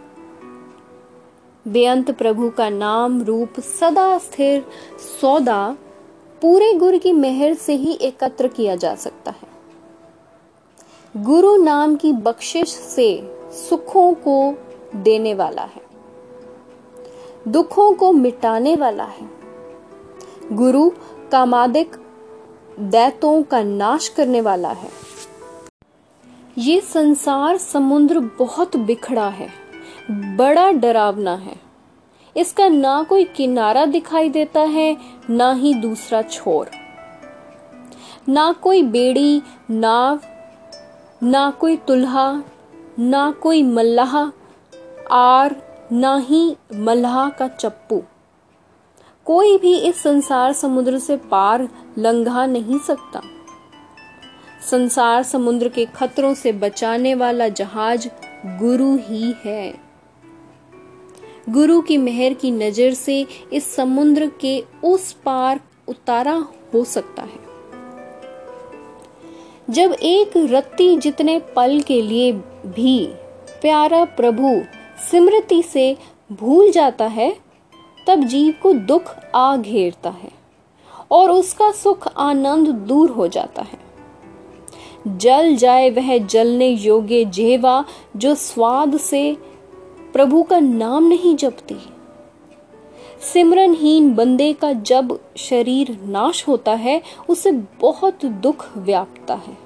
[1.66, 4.66] बेअंत प्रभु का नाम रूप सदा स्थिर,
[5.20, 5.76] सौदा
[6.42, 9.48] पूरे गुरु की मेहर से ही एकत्र किया जा सकता है।
[11.14, 13.08] गुरु नाम की बख्शिश से
[13.60, 14.54] सुखों को
[14.96, 15.82] देने वाला है,
[17.48, 19.28] दुखों को मिटाने वाला है।
[20.52, 20.88] गुरु
[21.32, 21.96] कामादिक
[22.80, 24.88] दैतों का नाश करने वाला है।
[26.58, 29.48] ये संसार समुद्र बहुत बिखड़ा है,
[30.10, 31.56] बड़ा डरावना है।
[32.36, 34.96] इसका ना कोई किनारा दिखाई देता है,
[35.30, 36.70] ना ही दूसरा छोर।
[38.28, 40.20] ना कोई बेड़ी, नाव,
[41.22, 42.42] ना कोई तुल्हा,
[42.98, 44.16] ना कोई मल्लाह,
[45.12, 45.56] आर,
[45.92, 48.02] ना ही मल्लाह का चप्पू।
[49.26, 51.68] कोई भी इस संसार समुद्र से पार
[51.98, 53.22] लंघा नहीं सकता।
[54.70, 58.08] संसार समुद्र के खतरों से बचाने वाला जहाज़
[58.46, 59.74] गुरु ही है।
[61.48, 67.50] गुरु की मेहर की नज़र से इस समुद्र के उस पार उतारा हो सकता है।
[69.70, 72.32] जब एक रत्ती जितने पल के लिए
[72.66, 73.06] भी
[73.62, 74.62] प्यारा प्रभु
[75.10, 75.96] स्मृति से
[76.32, 77.36] भूल जाता है,
[78.06, 80.39] तब जीव को दुख आ घेरता है।
[81.10, 83.90] और उसका सुख आनंद दूर हो जाता है।
[85.06, 87.84] जल जाए वह जलने योग्य जेवा,
[88.16, 89.36] जो स्वाद से
[90.12, 91.76] प्रभु का नाम नहीं जपती।
[93.32, 99.58] सिमरनहीन बंदे का जब शरीर नाश होता है, उसे बहुत दुख व्यापता है।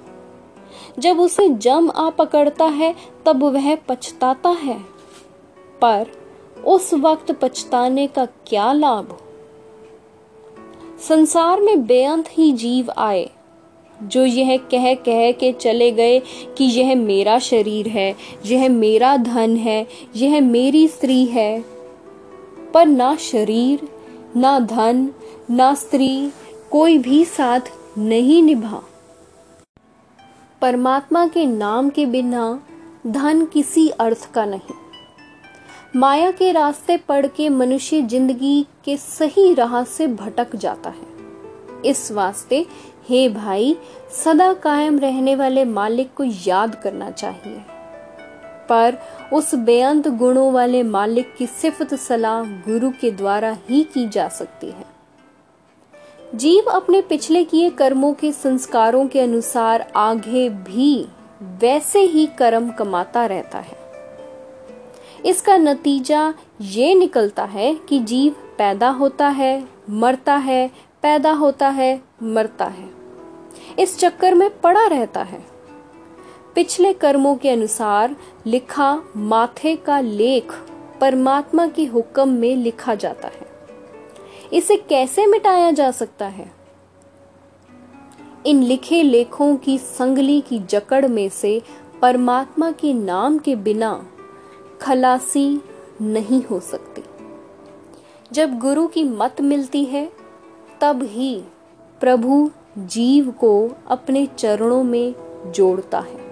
[0.99, 2.95] जब उसे जम आ पकड़ता है,
[3.27, 4.81] तब वह पछताता है।
[5.81, 6.07] पर
[6.67, 9.19] उस वक्त पछताने का क्या लाभ?
[11.09, 13.31] संसार में बेअंत ही जीव आए,
[14.03, 16.19] जो यह कह कह के चले गए
[16.59, 19.87] कि यह मेरा शरीर है, यह मेरा धन है,
[20.17, 21.65] यह मेरी स्त्री है।
[22.75, 23.89] पर ना शरीर,
[24.37, 25.09] ना धन,
[25.51, 26.31] ना स्त्री
[26.71, 27.61] कोई भी साथ
[27.99, 28.83] नहीं निभा।
[30.61, 32.63] परमात्मा के नाम के बिना
[33.07, 34.84] धन किसी अर्थ का नहीं।
[35.97, 42.13] माया के रास्ते पड़ के मनुष्य ज़िंदगी के सही राह से भटक जाता है। इस
[42.13, 42.67] वास्ते
[43.09, 43.77] हे भाई,
[44.25, 47.63] सदा कायम रहने वाले मालिक को याद करना चाहिए।
[48.69, 48.99] पर
[49.33, 54.67] उस बेअंत गुणों वाले मालिक की सिफत सलाह गुरु के द्वारा ही की जा सकती
[54.67, 54.87] है।
[56.35, 61.07] जीव अपने पिछले किए कर्मों के संस्कारों के अनुसार आगे भी
[61.43, 63.84] वैसे ही कर्म कमाता रहता है।
[65.27, 70.71] इसका नतीजा ये निकलता है कि जीव पैदा होता है, मरता है,
[71.03, 72.91] पैदा होता है, मरता है।
[73.79, 75.47] इस चक्कर में पड़ा रहता है।
[76.55, 78.17] पिछले कर्मों के अनुसार
[78.47, 80.53] लिखा माथे का लेख
[81.01, 83.55] परमात्मा की हुक्म में लिखा जाता है।
[84.53, 86.53] इसे कैसे मिटाया जा सकता है?
[88.47, 91.63] इन लिखे लेखों की संगली की जकड़ में से
[92.03, 94.07] परमात्मा के नाम के बिना
[94.83, 95.61] खलासी
[96.03, 97.03] नहीं हो सकती।
[98.33, 100.13] जब गुरु की मत मिलती है,
[100.81, 101.43] तब ही
[102.01, 105.15] प्रभु जीव को अपने चरणों में
[105.53, 106.25] जोड़ता है।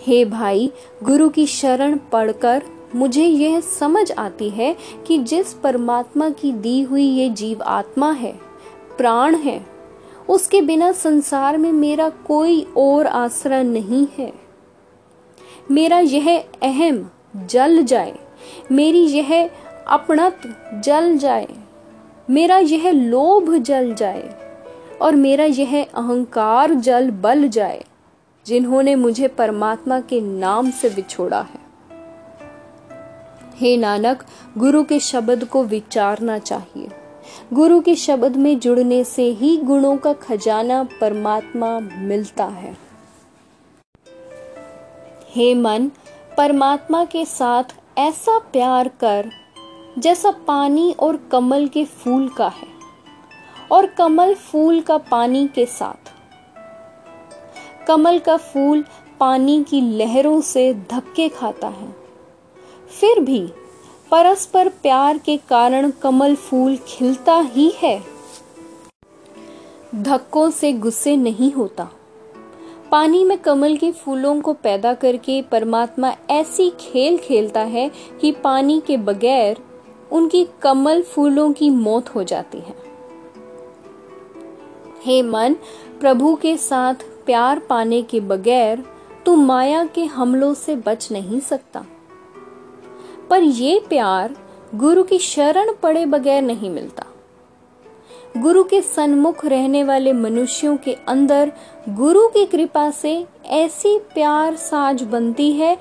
[0.00, 0.72] हे भाई,
[1.02, 2.62] गुरु की शरण पढ़कर
[2.94, 4.76] मुझे यह समझ आती है
[5.06, 8.38] कि जिस परमात्मा की दी हुई ये जीव आत्मा है,
[8.96, 9.66] प्राण है,
[10.28, 14.45] उसके बिना संसार में मेरा कोई और आसरा नहीं है।
[15.70, 18.18] मेरा यह अहम जल जाए।
[18.72, 19.50] मेरी यह
[19.88, 20.38] अपनत
[20.84, 21.48] जल जाए।
[22.30, 24.46] मेरा यह लोभ जल जाए।
[25.02, 27.84] और मेरा यह अहंकार जल बल जाए,
[28.46, 31.60] जिन्होंने मुझे परमात्मा के नाम से बिछोड़ा है।
[33.56, 34.26] हे नानक,
[34.58, 36.88] गुरु के शब्द को विचारना चाहिए।
[37.52, 42.85] गुरु के शब्द में जुड़ने से ही गुणों का खजाना परमात्मा मिलता है।
[45.36, 45.90] हे मन,
[46.36, 47.64] परमात्मा के साथ
[47.98, 49.30] ऐसा प्यार कर,
[49.98, 52.68] जैसा पानी और कमल के फूल का है,
[53.70, 56.12] और कमल फूल का पानी के साथ।
[57.86, 58.84] कमल का फूल
[59.20, 61.96] पानी की लहरों से धक्के खाता है।
[63.00, 63.52] फिर भी
[64.10, 68.02] परस्पर प्यार के कारण कमल फूल खिलता ही है।
[69.94, 71.88] धक्कों से गुस्से नहीं होता।
[72.90, 78.82] पानी में कमल के फूलों को पैदा करके परमात्मा ऐसी खेल खेलता है कि पानी
[78.86, 79.56] के बगैर
[80.12, 82.76] उनकी कमल फूलों की मौत हो जाती है।
[85.04, 85.54] हे मन,
[86.00, 86.94] प्रभु के साथ
[87.26, 88.84] प्यार पाने के बगैर
[89.26, 91.84] तू माया के हमलों से बच नहीं सकता।
[93.30, 94.36] पर ये प्यार
[94.74, 97.04] गुरु की शरण पड़े बगैर नहीं मिलता।
[98.36, 101.52] गुरु के सन्मुख रहने वाले मनुष्यों के अंदर
[101.88, 105.78] गुरु की कृपा से ऐसी प्यार साज बनती है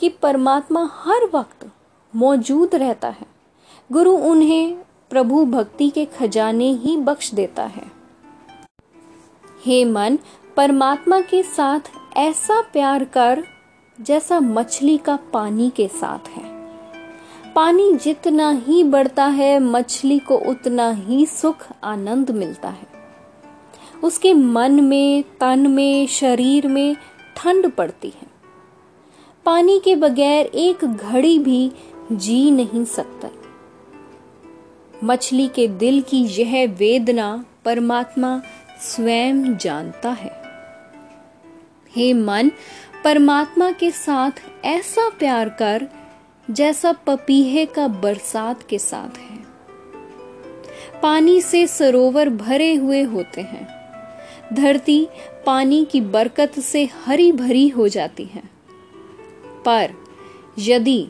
[0.00, 1.70] कि परमात्मा हर वक्त
[2.16, 3.26] मौजूद रहता है।
[3.92, 4.76] गुरु उन्हें
[5.10, 7.90] प्रभु भक्ति के खजाने ही बख्श देता है।
[9.64, 10.18] हे मन,
[10.56, 11.80] परमात्मा के साथ
[12.16, 13.44] ऐसा प्यार कर
[14.00, 16.53] जैसा मछली का पानी के साथ है।
[17.54, 22.86] पानी जितना ही बढ़ता है, मछली को उतना ही सुख, आनंद मिलता है।
[24.04, 26.96] उसके मन में, तन में, शरीर में
[27.36, 28.26] ठंड पड़ती है।
[29.44, 31.72] पानी के बगैर एक घड़ी भी
[32.12, 33.28] जी नहीं सकता।
[35.04, 38.42] मछली के दिल की यह वेदना परमात्मा
[38.80, 40.42] स्वयं जानता है।
[41.96, 42.50] हे मन,
[43.04, 44.30] परमात्मा के साथ
[44.64, 45.88] ऐसा प्यार कर
[46.50, 49.36] जैसा पपीहे का बरसात के साथ है।
[51.02, 53.68] पानी से सरोवर भरे हुए होते हैं।
[54.54, 55.08] धरती
[55.46, 58.42] पानी की बरकत से हरी भरी हो जाती है।
[59.64, 59.90] पर
[60.58, 61.08] यदि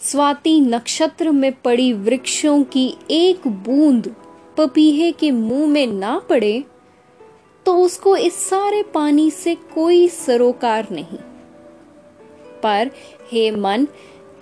[0.00, 4.16] स्वाति नक्षत्र में पड़ी वृक्षों की एक बूंद
[4.56, 6.64] पपीहे के मुँह में ना पड़े
[7.66, 11.18] तो उसको इस सारे पानी से कोई सरोकार नहीं।
[12.62, 12.90] पर
[13.32, 13.86] हे मन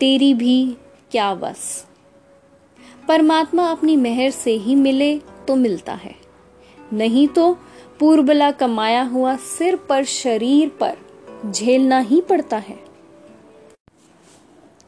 [0.01, 0.77] तेरी भी
[1.11, 1.87] क्या बस।
[3.09, 6.15] परमात्मा अपनी मेहर से ही मिले तो मिलता है।
[6.93, 7.55] नहीं तो
[8.01, 10.97] पूर्वला कमाया हुआ सिर पर शरीर पर
[11.51, 12.79] झेलना ही पड़ता है।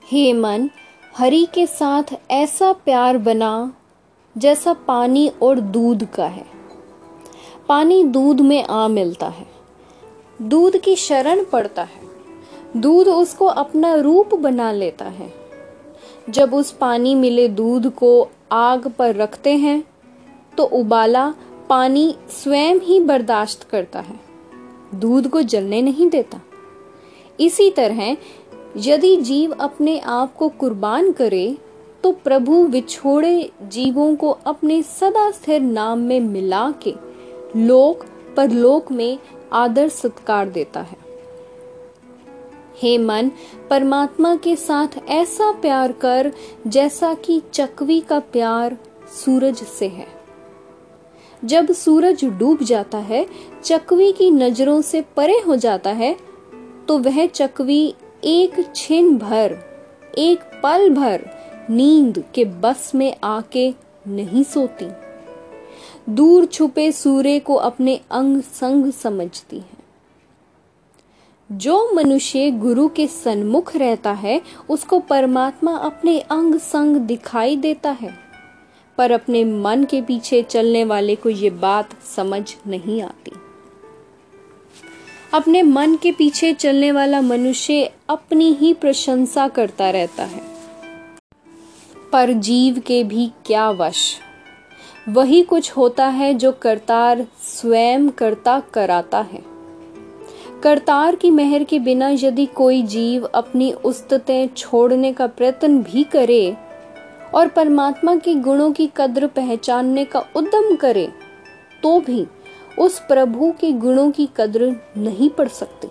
[0.05, 0.71] हे मन,
[1.17, 3.75] हरि के साथ ऐसा प्यार बना
[4.39, 6.47] जैसा पानी और दूध का है।
[7.69, 9.47] पानी दूध में आ मिलता है।
[10.43, 12.10] दूध की शरण पड़ता है।
[12.77, 15.33] दूध उसको अपना रूप बना लेता है।
[16.31, 19.83] जब उस पानी मिले दूध को आग पर रखते हैं
[20.57, 21.35] तो उबाला
[21.69, 24.19] पानी स्वयं ही बर्दाश्त करता है।
[24.95, 26.41] दूध को जलने नहीं देता।
[27.41, 28.17] इसी तरह,
[28.77, 31.59] यदि जीव अपने आप को कुर्बान करे
[32.05, 36.95] तो प्रभु विछोड़े जीवों को अपने सदा स्थिर नाम में मिला के
[37.57, 38.05] लोक
[38.37, 39.19] परलोक में
[39.53, 41.10] आदर सत्कार देता है।
[42.83, 43.31] हे मन,
[43.71, 46.33] परमात्मा के साथ ऐसा प्यार कर
[46.67, 48.77] जैसा कि चकवी का प्यार
[49.15, 50.07] सूरज से है।
[51.43, 53.27] जब सूरज डूब जाता है,
[53.65, 56.17] चकवी की नज़रों से परे हो जाता है
[56.89, 59.57] तो वह चकवी एक छिन भर,
[60.19, 61.29] एक पल भर
[61.71, 63.69] नींद के बस में आके
[64.09, 64.89] नहीं सोती।
[66.09, 69.80] दूर छुपे सूर्य को अपने अंग संग समझती है।
[71.53, 78.19] जो मनुष्य गुरु के सन्मुख रहता है, उसको परमात्मा अपने अंग संग दिखाई देता है।
[78.99, 83.33] पर अपने मन के पीछे चलने वाले को ये बात समझ नहीं आती।
[85.35, 90.43] अपने मन के पीछे चलने वाला मनुष्य अपनी ही प्रशंसा करता रहता है।
[92.13, 94.19] पर जीव के भी क्या वश?
[95.09, 99.50] वही कुछ होता है जो करतार स्वयं करता कराता है।
[100.63, 106.57] करतार की मेहर के बिना यदि कोई जीव अपनी उस्ततें छोड़ने का प्रयत्न भी करे
[107.35, 111.09] और परमात्मा के गुणों की कद्र पहचानने का उद्यम करे
[111.83, 112.27] तो भी
[112.79, 115.89] उस प्रभु के गुणों की कद्र नहीं पड़ सकती।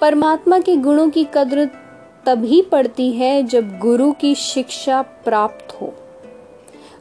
[0.00, 1.68] परमात्मा के गुणों की कद्र
[2.26, 5.92] तभी पड़ती है जब गुरु की शिक्षा प्राप्त हो।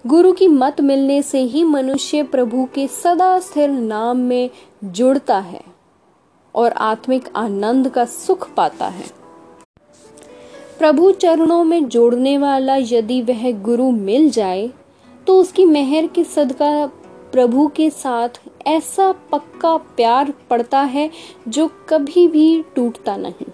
[0.08, 4.50] गुरु की मत मिलने से ही मनुष्य प्रभु के सदा स्थिर नाम में
[4.84, 5.77] जुड़ता है।
[6.58, 9.06] और आत्मिक आनंद का सुख पाता है।
[10.80, 14.70] प्रभु चरणों में जोड़ने वाला यदि वह गुरु मिल जाए
[15.28, 16.86] तो उसकी मेहर के सदका
[17.32, 21.10] प्रभु के साथ ऐसा पक्का प्यार पड़ता है
[21.48, 23.46] जो कभी भी टूटता नहीं।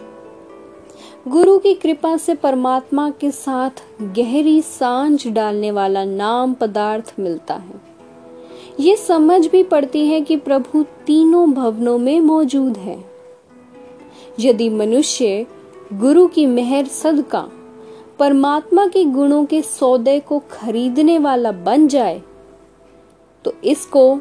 [1.27, 7.92] गुरु की कृपा से परमात्मा के साथ गहरी साँझ डालने वाला नाम पदार्थ मिलता है।
[8.79, 12.97] ये समझ भी पड़ती है कि प्रभु तीनों भवनों में मौजूद है।
[14.39, 15.45] यदि मनुष्य
[15.93, 17.47] गुरु की मेहर सदका,
[18.19, 22.21] परमात्मा के गुणों के सौदे को खरीदने वाला बन जाए
[23.45, 24.15] तो इसको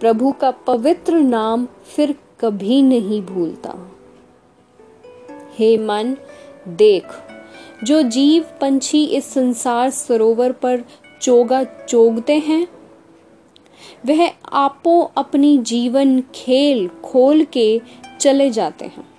[0.00, 3.74] प्रभु का पवित्र नाम फिर कभी नहीं भूलता।
[5.58, 6.16] हे मन,
[6.68, 7.04] देख,
[7.84, 10.84] जो जीव पंछी इस संसार सरोवर पर
[11.22, 12.66] चोगा चोगते हैं
[14.06, 17.80] वह आपो अपनी जीवन खेल खोल के
[18.20, 19.12] चले जाते हैं।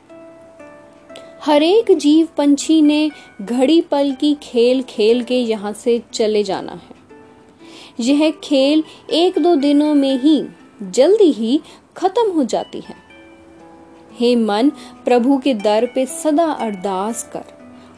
[1.45, 3.11] हरेक जीव पंछी ने
[3.41, 7.03] घड़ी पल की खेल खेल के यहाँ से चले जाना है।
[7.99, 10.43] यह खेल एक दो दिनों में ही,
[10.83, 11.61] जल्दी ही
[11.97, 12.95] खत्म हो जाती है।
[14.19, 14.69] हे मन,
[15.05, 17.43] प्रभु के दर पे सदा अरदास कर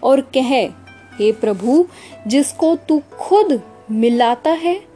[0.03, 0.51] और कह,
[1.19, 1.85] हे प्रभु,
[2.27, 3.61] जिसको तू खुद
[3.91, 4.94] मिलाता है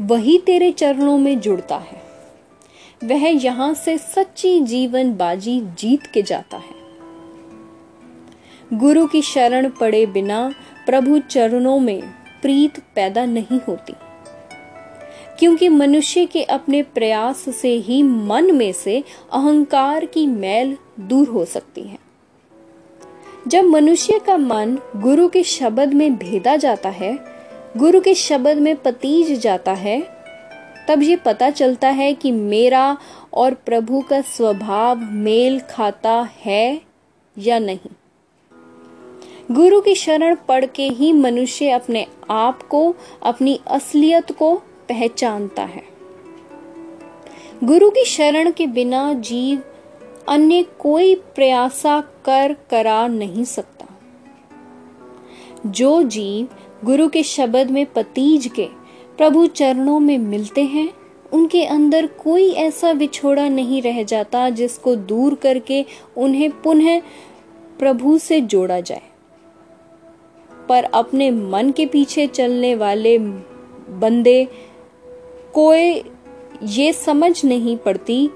[0.00, 2.02] वही तेरे चरणों में जुड़ता है।
[3.04, 6.84] वह यहाँ से सच्ची जीवन बाजी जीत के जाता है।
[8.78, 10.54] गुरु की शरण पड़े बिना
[10.86, 12.02] प्रभु चरणों में
[12.42, 13.92] प्रीत पैदा नहीं होती।
[15.38, 21.44] क्योंकि मनुष्य के अपने प्रयास से ही मन में से अहंकार की मैल दूर हो
[21.44, 21.98] सकती है।
[23.48, 27.33] जब मनुष्य का मन गुरु के शब्द में भेदा जाता है
[27.76, 30.00] गुरु के शब्द में पतीज जाता है,
[30.88, 32.96] तब ये पता चलता है कि मेरा
[33.32, 36.80] और प्रभु का स्वभाव मेल खाता है
[37.38, 37.90] या नहीं।
[39.54, 44.56] गुरु की शरण पढ़ के ही मनुष्य अपने आप को, अपनी असलियत को
[44.88, 45.84] पहचानता है।
[47.64, 49.62] गुरु की शरण के बिना जीव
[50.28, 53.86] अन्य कोई प्रयासा कर, करा नहीं सकता।
[55.66, 56.48] जो जीव
[56.84, 58.68] गुरु के शब्द में पतीज के
[59.16, 60.88] प्रभु चरणों में मिलते हैं,
[61.32, 65.84] उनके अंदर कोई ऐसा विछोड़ा नहीं रह जाता जिसको दूर करके
[66.16, 67.00] उन्हें पुनः
[67.78, 69.02] प्रभु से जोड़ा जाए।
[70.68, 74.48] पर अपने मन के पीछे चलने वाले बंदे
[75.54, 76.02] कोई
[76.62, 78.26] ये समझ नहीं पड़ती,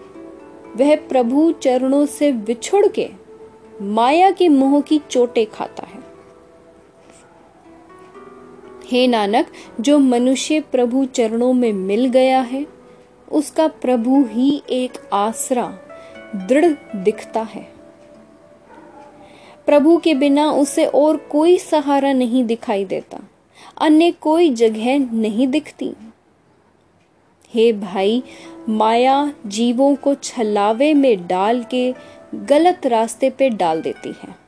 [0.77, 3.09] वह प्रभु चरणों से विछुड़ के
[3.83, 5.98] माया के मोह की चोटें खाता है।
[8.89, 9.47] हे नानक,
[9.81, 12.67] जो मनुष्य प्रभु चरणों में मिल गया है,
[13.33, 15.67] उसका प्रभु ही एक आसरा,
[16.37, 17.67] दृढ़ दिखता है।
[19.67, 23.21] प्रभु के बिना उसे और कोई सहारा नहीं दिखाई देता,
[23.81, 25.93] अन्य कोई जगह नहीं दिखती।
[27.55, 28.23] हे भाई,
[28.69, 31.95] माया जीवों को छलावे में डाल के
[32.35, 34.48] गलत रास्ते पे डाल देती है।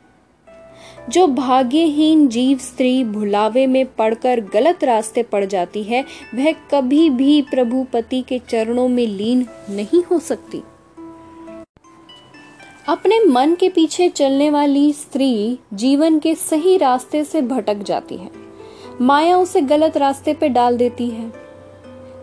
[1.09, 7.43] जो भाग्यहीन जीव स्त्री भुलावे में पड़कर गलत रास्ते पड़ जाती है, वह कभी भी
[7.43, 10.63] प्रभु पति के चरणों में लीन नहीं हो सकती।
[12.89, 18.31] अपने मन के पीछे चलने वाली स्त्री जीवन के सही रास्ते से भटक जाती है।
[19.01, 21.33] माया उसे गलत रास्ते पे डाल देती है।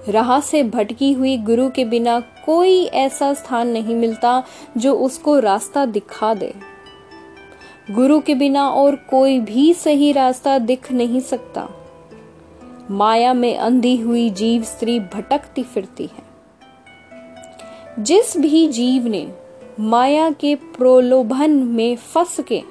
[0.09, 4.43] राह से भटकी हुई गुरु के बिना कोई ऐसा स्थान नहीं मिलता
[4.77, 6.53] जो उसको रास्ता दिखा दे।
[7.91, 11.69] गुरु के बिना और कोई भी सही रास्ता दिख नहीं सकता।
[12.91, 16.27] माया में अंधी हुई जीव स्त्री भटकती फिरती है।
[18.03, 19.33] जिस भी जीव ने
[19.79, 22.63] माया के प्रलोभन में फंस के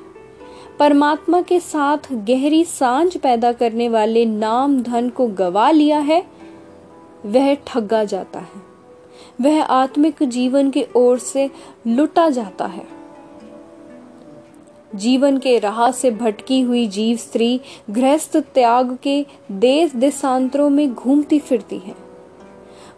[0.79, 6.25] परमात्मा के साथ गहरी साँझ पैदा करने वाले नाम धन को गवा लिया है,
[7.27, 8.63] वह ठगा जाता है।
[9.41, 11.51] वह आत्मिक जीवन के ओर से
[11.87, 12.96] लुटा जाता है।
[14.97, 21.39] जीवन के राह से भटकी हुई जीव स्त्री गृहस्थ त्याग के देश देशांतरों में घूमती
[21.39, 21.95] फिरती है।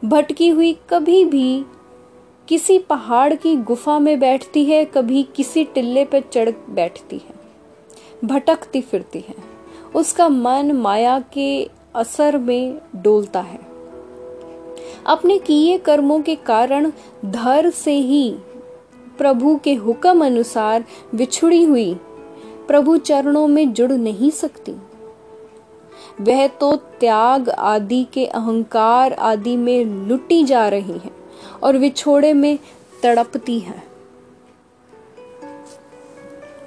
[0.05, 1.65] भटकी हुई कभी भी
[2.49, 7.39] किसी पहाड़ की गुफा में बैठती है, कभी किसी टिल्ले पर चढ़ बैठती है।
[8.25, 9.35] भटकती फिरती है।
[9.95, 13.59] उसका मन माया के असर में डोलता है।
[15.07, 16.93] अपने किए कर्मों के कारण
[17.25, 18.37] धर से ही
[19.19, 21.95] प्रभु के हुक्म अनुसार विछुड़ी हुई।
[22.69, 24.73] प्रभु चरणों में जुड़ नहीं सकती।
[26.21, 31.11] वह तो त्याग आदि के अहंकार आदि में लुटी जा रही है
[31.63, 32.59] और विछोड़े में
[33.03, 33.83] तड़पती है।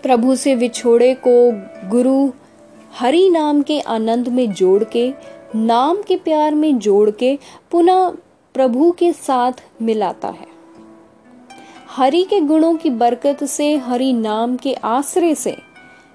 [0.04, 1.52] प्रभु से विछोड़े को
[1.90, 2.32] गुरु
[3.00, 5.14] हरि नाम के आनंद में जोड़ के,
[5.56, 7.40] नाम के प्यार में जोड़ के
[7.72, 8.10] पुनः
[8.54, 10.51] प्रभु के साथ मिलाता है।
[11.96, 15.58] हरि के गुणों की बरकत से, हरि नाम के आश्रय से,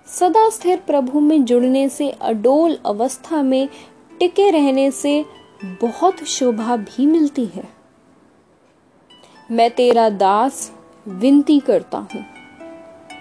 [0.07, 3.69] सदा स्थिर प्रभु में जुड़ने से, अडोल अवस्था में
[4.19, 5.25] टिके रहने से
[5.65, 7.69] बहुत शोभा भी मिलती है।
[9.51, 10.73] मैं तेरा दास
[11.09, 12.25] विनती करता हूँ।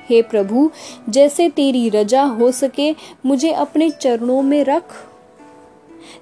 [0.09, 0.71] हे प्रभु,
[1.09, 2.95] जैसे तेरी रजा हो सके,
[3.25, 5.07] मुझे अपने चरणों में रख।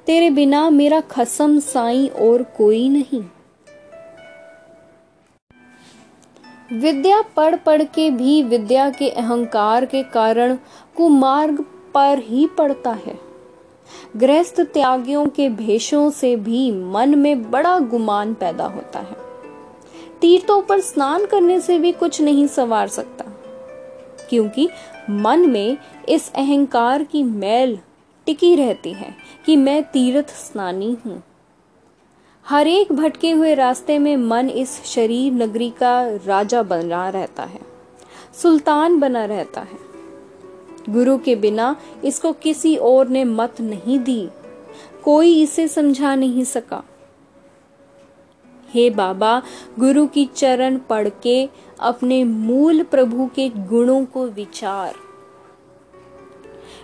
[0.06, 3.24] तेरे बिना मेरा खसम साई और कोई नहीं।
[6.74, 10.55] विद्या पढ़ पढ़ के भी विद्या के अहंकार के कारण
[10.95, 11.59] कुमार्ग
[11.93, 13.17] पर ही पड़ता है।
[14.17, 19.17] गृहस्थ त्यागियों के भेषों से भी मन में बड़ा गुमान पैदा होता है।
[20.21, 23.26] तीर्थों पर स्नान करने से भी कुछ नहीं संवार सकता,
[24.30, 24.69] क्योंकि
[25.09, 25.78] मन में
[26.09, 27.78] इस अहंकार की मैल
[28.28, 29.13] टिकी रहती है
[29.45, 31.21] कि मैं तीर्थ स्नानी हूँ।
[32.46, 37.60] हर एक भटके हुए रास्ते में मन इस शरीर नगरी का राजा बना रहता है,
[38.41, 39.78] सुल्तान बना रहता है।
[40.89, 44.28] गुरु के बिना इसको किसी और ने मत नहीं दी,
[45.04, 46.84] कोई इसे समझा नहीं सका।
[48.70, 49.41] हे बाबा,
[49.80, 51.48] गुरु की चरण पढ़ के
[51.82, 54.94] अपने मूल प्रभु के गुणों को विचार।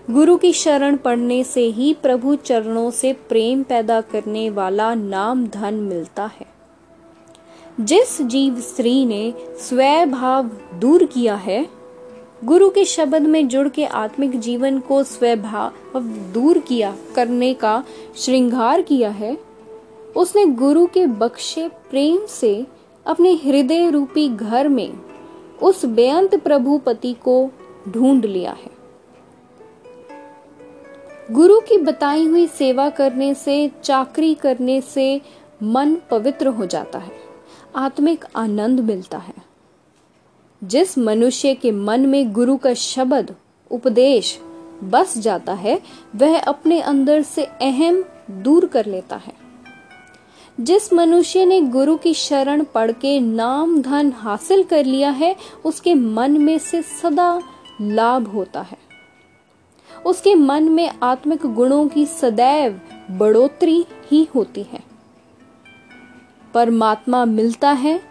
[0.10, 5.74] गुरु की शरण पढ़ने से ही प्रभु चरणों से प्रेम पैदा करने वाला नाम धन
[5.74, 6.46] मिलता है।
[7.82, 10.50] जिस जीव स्त्री ने स्वभाव
[10.80, 11.68] दूर किया है,
[12.46, 16.02] गुरु के शब्द में जुड़ के आत्मिक जीवन को स्वभाव
[16.34, 17.84] दूर किया, करने का
[18.18, 19.38] श्रृंगार किया है,
[20.18, 22.66] उसने गुरु के बख्शे प्रेम से
[23.06, 24.94] अपने हृदय रूपी घर में
[25.62, 27.50] उस बेअंत प्रभुपति को
[27.90, 28.79] ढूंढ लिया है।
[31.32, 35.22] गुरु की बताई हुई सेवा करने से, चाकरी करने से
[35.64, 37.12] मन पवित्र हो जाता है।
[37.76, 39.34] आत्मिक आनंद मिलता है।
[40.64, 43.36] जिस मनुष्य के मन में गुरु का शब्द,
[43.72, 44.40] उपदेश
[44.84, 45.82] बस जाता है,
[46.16, 49.34] वह अपने अंदर से अहम दूर कर लेता है।
[50.60, 55.94] जिस मनुष्य ने गुरु की शरण पढ़ के नाम धन हासिल कर लिया है, उसके
[55.94, 57.42] मन में से सदा
[57.82, 58.89] लाभ होता है।
[60.06, 62.82] उसके मन में आत्मिक गुणों की सदैव
[63.12, 64.84] बढ़ोतरी ही होती है।
[66.54, 68.02] परमात्मा मिलता है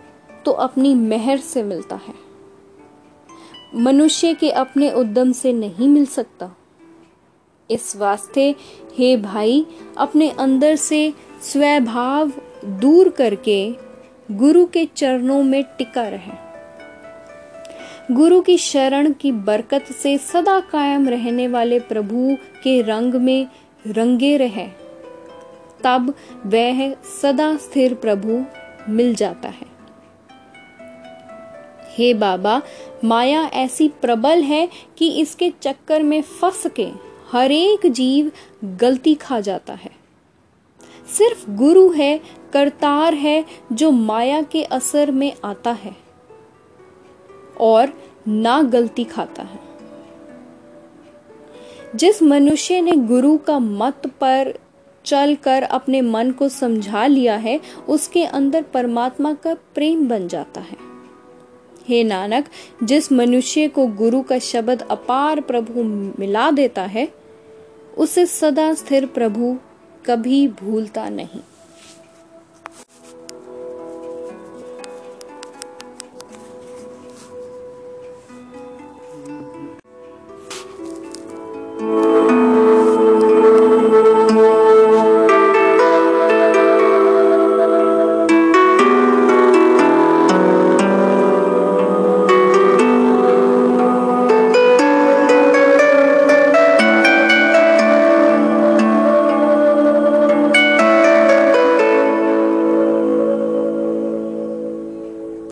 [0.45, 2.15] तो अपनी मेहर से मिलता है।
[3.75, 6.51] मनुष्य के अपने उद्यम से नहीं मिल सकता।
[7.71, 8.55] इस वास्ते
[8.99, 9.67] हे भाई,
[9.97, 12.33] अपने अंदर से स्वभाव
[12.65, 13.75] दूर करके
[14.31, 16.48] गुरु के चरणों में टिका रहे।
[18.13, 23.47] गुरु की शरण की बरकत से सदा कायम रहने वाले प्रभु के रंग में
[23.87, 24.69] रंगे रहे।
[25.85, 26.15] तब
[26.47, 28.45] वह सदा स्थिर प्रभु
[28.89, 29.67] मिल जाता है।
[31.99, 32.63] हे बाबा,
[33.05, 36.89] माया ऐसी प्रबल है कि इसके चक्कर में फंस के
[37.33, 38.33] हर एक जीव
[38.65, 39.91] गलती खा जाता है।
[41.19, 42.21] सिर्फ़ गुरु है,
[42.53, 46.08] करतार है जो माया के असर में आता है।
[47.61, 47.93] और
[48.29, 49.61] ना गलती खाता है।
[51.97, 54.59] जिस मनुष्य ने गुरु का मत पर
[55.05, 60.77] चलकर अपने मन को समझा लिया है, उसके अंदर परमात्मा का प्रेम बन जाता है।
[61.89, 62.45] हे नानक,
[62.85, 65.83] जिस मनुष्य को गुरु का शब्द अपार प्रभु
[66.19, 67.09] मिला देता है,
[67.99, 69.57] उसे सदा स्थिर प्रभु
[70.07, 71.41] कभी भूलता नहीं।